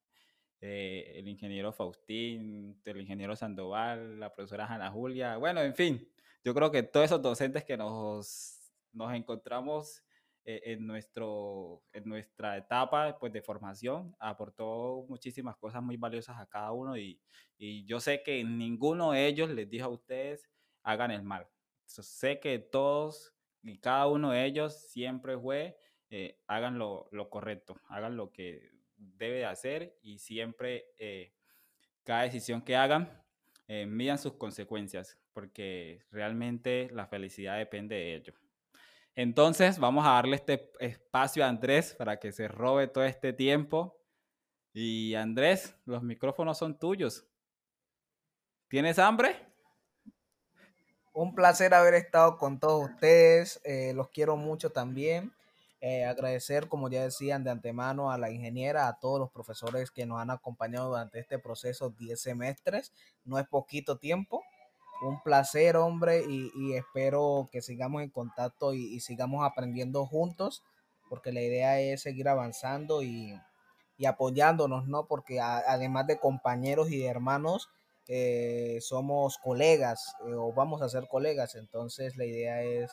[0.60, 5.38] eh, el ingeniero Faustín, el ingeniero Sandoval, la profesora Ana Julia.
[5.38, 6.08] Bueno, en fin,
[6.44, 8.60] yo creo que todos esos docentes que nos,
[8.94, 10.11] nos encontramos eh,
[10.44, 16.72] en, nuestro, en nuestra etapa pues, de formación aportó muchísimas cosas muy valiosas a cada
[16.72, 17.20] uno y,
[17.58, 20.50] y yo sé que ninguno de ellos les dijo a ustedes
[20.84, 21.48] hagan el mal.
[21.86, 25.78] sé que todos y cada uno de ellos siempre fue,
[26.10, 31.34] eh, hagan lo, correcto, hagan lo que debe de hacer y siempre eh,
[32.04, 33.24] cada decisión que hagan,
[33.68, 38.34] eh, midan sus consecuencias, porque realmente la felicidad depende de ello.
[39.16, 43.98] Entonces, vamos a darle este espacio a Andrés para que se robe todo este tiempo.
[44.74, 47.28] Y Andrés, los micrófonos son tuyos.
[48.70, 49.36] ¿Tienes hambre?
[51.14, 53.60] Un placer haber estado con todos ustedes.
[53.66, 55.34] Eh, los quiero mucho también.
[55.82, 60.06] Eh, agradecer, como ya decían de antemano, a la ingeniera, a todos los profesores que
[60.06, 62.94] nos han acompañado durante este proceso, 10 semestres.
[63.26, 64.42] No es poquito tiempo.
[65.02, 70.64] Un placer, hombre, y, espero que sigamos en contacto y, sigamos aprendiendo juntos,
[71.10, 73.40] porque la idea es seguir avanzando y,
[74.08, 75.06] apoyándonos, ¿no?
[75.08, 77.70] Porque además de compañeros y de hermanos,
[78.08, 82.92] eh, somos colegas eh, o vamos a ser colegas, entonces la idea es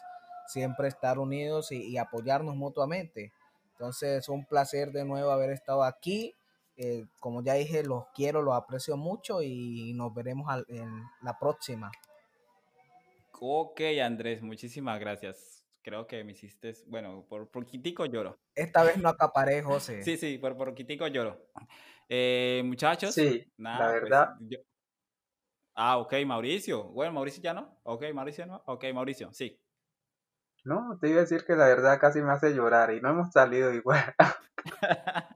[0.49, 3.33] siempre estar unidos y, apoyarnos mutuamente.
[3.73, 6.35] Entonces, un placer de nuevo haber estado aquí.
[6.81, 11.91] Eh, como ya dije, los quiero, los aprecio mucho y nos veremos en la próxima.
[13.41, 15.65] Ok, Andrés, muchísimas gracias.
[15.83, 18.39] Creo que me hiciste, bueno, por poquitico lloro.
[18.55, 20.05] Esta vez no acaparé, José.
[20.05, 21.49] Sí, sí, por poquitico lloro.
[22.65, 24.37] muchachos, sí, la pues, verdad.
[25.75, 26.85] Ah, ok, Mauricio.
[26.85, 27.81] Bueno, Mauricio ya no.
[27.85, 28.63] Ok, Mauricio no.
[28.67, 29.61] Ok, Mauricio, sí.
[30.65, 33.33] No, te iba a decir que la verdad casi me hace llorar y no hemos
[33.33, 34.15] salido igual.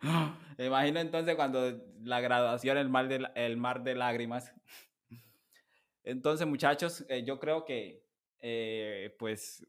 [0.58, 4.52] me imagino entonces cuando la graduación, el mar de, el mar de lágrimas.
[6.02, 8.02] Entonces, muchachos, eh, yo creo que,
[8.40, 9.66] eh, pues,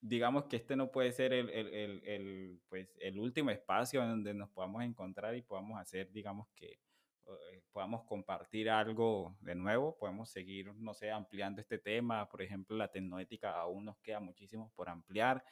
[0.00, 4.50] digamos que este no puede ser el, el, el, pues, el último espacio donde nos
[4.50, 6.78] podamos encontrar y podamos hacer, digamos que,
[7.26, 12.28] eh, podamos compartir algo de nuevo, podemos seguir, no sé, ampliando este tema.
[12.28, 15.42] Por ejemplo, la tecnoética aún nos queda muchísimo por ampliar.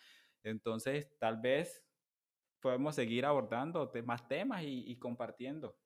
[0.43, 1.83] Entonces, tal vez
[2.61, 5.77] podemos seguir abordando más temas y, compartiendo.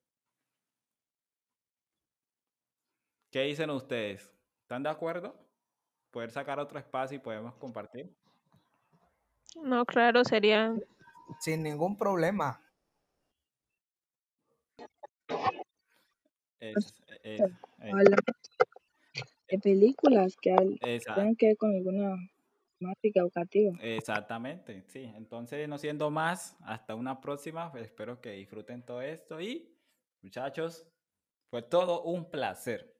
[3.31, 4.31] ¿Qué dicen ustedes?
[4.61, 5.35] ¿Están de acuerdo?
[6.11, 8.15] ¿Poder sacar otro espacio y podemos compartir?
[9.61, 10.73] No, claro, sería...
[11.39, 12.61] Sin ningún problema.
[19.47, 22.15] de películas que tengan que ver con alguna
[22.93, 23.77] educativa.
[23.81, 25.11] Exactamente, sí.
[25.15, 27.71] Entonces, no siendo más, hasta una próxima.
[27.75, 29.75] Espero que disfruten todo esto y,
[30.21, 30.87] muchachos,
[31.49, 32.94] fue todo un placer.